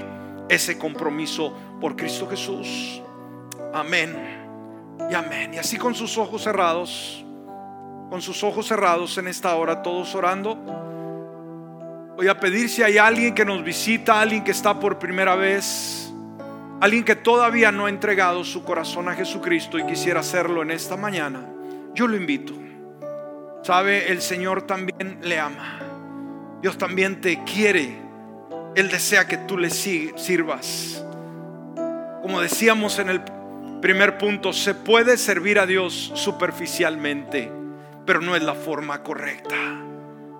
ese 0.49 0.77
compromiso 0.77 1.55
por 1.79 1.95
Cristo 1.95 2.27
Jesús. 2.27 3.01
Amén 3.73 4.42
y 5.09 5.13
amén. 5.13 5.53
Y 5.53 5.57
así 5.57 5.77
con 5.77 5.95
sus 5.95 6.17
ojos 6.17 6.43
cerrados, 6.43 7.23
con 8.09 8.21
sus 8.21 8.43
ojos 8.43 8.67
cerrados 8.67 9.17
en 9.17 9.27
esta 9.27 9.55
hora, 9.55 9.81
todos 9.81 10.13
orando. 10.15 10.55
Voy 12.15 12.27
a 12.27 12.39
pedir 12.39 12.69
si 12.69 12.83
hay 12.83 12.97
alguien 12.97 13.33
que 13.33 13.43
nos 13.43 13.63
visita, 13.63 14.21
alguien 14.21 14.43
que 14.43 14.51
está 14.51 14.79
por 14.79 14.99
primera 14.99 15.35
vez, 15.35 16.13
alguien 16.79 17.03
que 17.03 17.15
todavía 17.15 17.71
no 17.71 17.87
ha 17.87 17.89
entregado 17.89 18.43
su 18.43 18.63
corazón 18.63 19.09
a 19.09 19.15
Jesucristo 19.15 19.79
y 19.79 19.85
quisiera 19.85 20.19
hacerlo 20.19 20.61
en 20.61 20.71
esta 20.71 20.95
mañana. 20.95 21.49
Yo 21.95 22.07
lo 22.07 22.15
invito. 22.15 22.53
Sabe, 23.63 24.11
el 24.11 24.21
Señor 24.21 24.63
también 24.63 25.19
le 25.21 25.39
ama. 25.39 25.79
Dios 26.61 26.77
también 26.77 27.21
te 27.21 27.43
quiere. 27.43 27.97
Él 28.75 28.89
desea 28.89 29.27
que 29.27 29.37
tú 29.37 29.57
le 29.57 29.69
sirvas. 29.69 31.03
Como 32.21 32.41
decíamos 32.41 32.99
en 32.99 33.09
el 33.09 33.21
Primer 33.83 34.17
punto, 34.17 34.53
se 34.53 34.75
puede 34.75 35.17
servir 35.17 35.59
a 35.59 35.65
Dios 35.65 36.13
superficialmente, 36.15 37.51
pero 38.05 38.21
no 38.21 38.33
es 38.33 38.41
la 38.41 38.53
forma 38.53 39.03
correcta. 39.03 39.57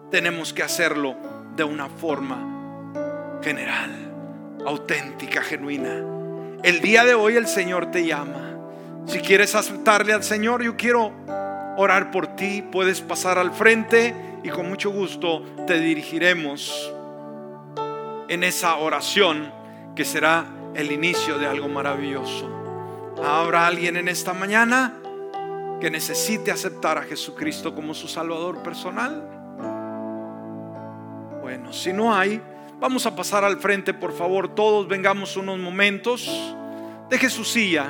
Tenemos 0.09 0.53
que 0.53 0.63
hacerlo 0.63 1.17
de 1.53 1.65
una 1.65 1.89
forma 1.89 3.41
general, 3.43 3.91
auténtica, 4.65 5.41
genuina. 5.41 6.05
El 6.63 6.79
día 6.79 7.03
de 7.03 7.15
hoy 7.15 7.35
el 7.35 7.47
Señor 7.47 7.91
te 7.91 8.05
llama. 8.05 8.59
Si 9.07 9.19
quieres 9.19 9.55
aceptarle 9.55 10.13
al 10.13 10.23
Señor, 10.23 10.63
yo 10.63 10.77
quiero 10.77 11.11
orar 11.75 12.11
por 12.11 12.37
ti. 12.37 12.61
Puedes 12.71 13.01
pasar 13.01 13.37
al 13.37 13.51
frente 13.51 14.15
y 14.41 14.47
con 14.51 14.69
mucho 14.69 14.89
gusto 14.89 15.43
te 15.67 15.81
dirigiremos 15.81 16.93
en 18.29 18.45
esa 18.45 18.77
oración 18.77 19.51
que 19.97 20.05
será 20.05 20.45
el 20.75 20.93
inicio 20.93 21.37
de 21.37 21.47
algo 21.47 21.67
maravilloso. 21.67 22.62
¿Habrá 23.21 23.67
alguien 23.67 23.97
en 23.97 24.07
esta 24.07 24.33
mañana 24.33 24.99
que 25.79 25.91
necesite 25.91 26.51
aceptar 26.51 26.97
a 26.97 27.03
Jesucristo 27.03 27.75
como 27.75 27.93
su 27.93 28.07
Salvador 28.07 28.63
personal? 28.63 29.21
Bueno, 31.41 31.73
si 31.73 31.93
no 31.93 32.15
hay, 32.15 32.41
vamos 32.79 33.05
a 33.05 33.15
pasar 33.15 33.43
al 33.43 33.57
frente, 33.59 33.93
por 33.93 34.13
favor. 34.13 34.55
Todos 34.55 34.87
vengamos 34.87 35.37
unos 35.37 35.59
momentos. 35.59 36.55
Deje 37.09 37.29
su 37.29 37.43
silla 37.43 37.81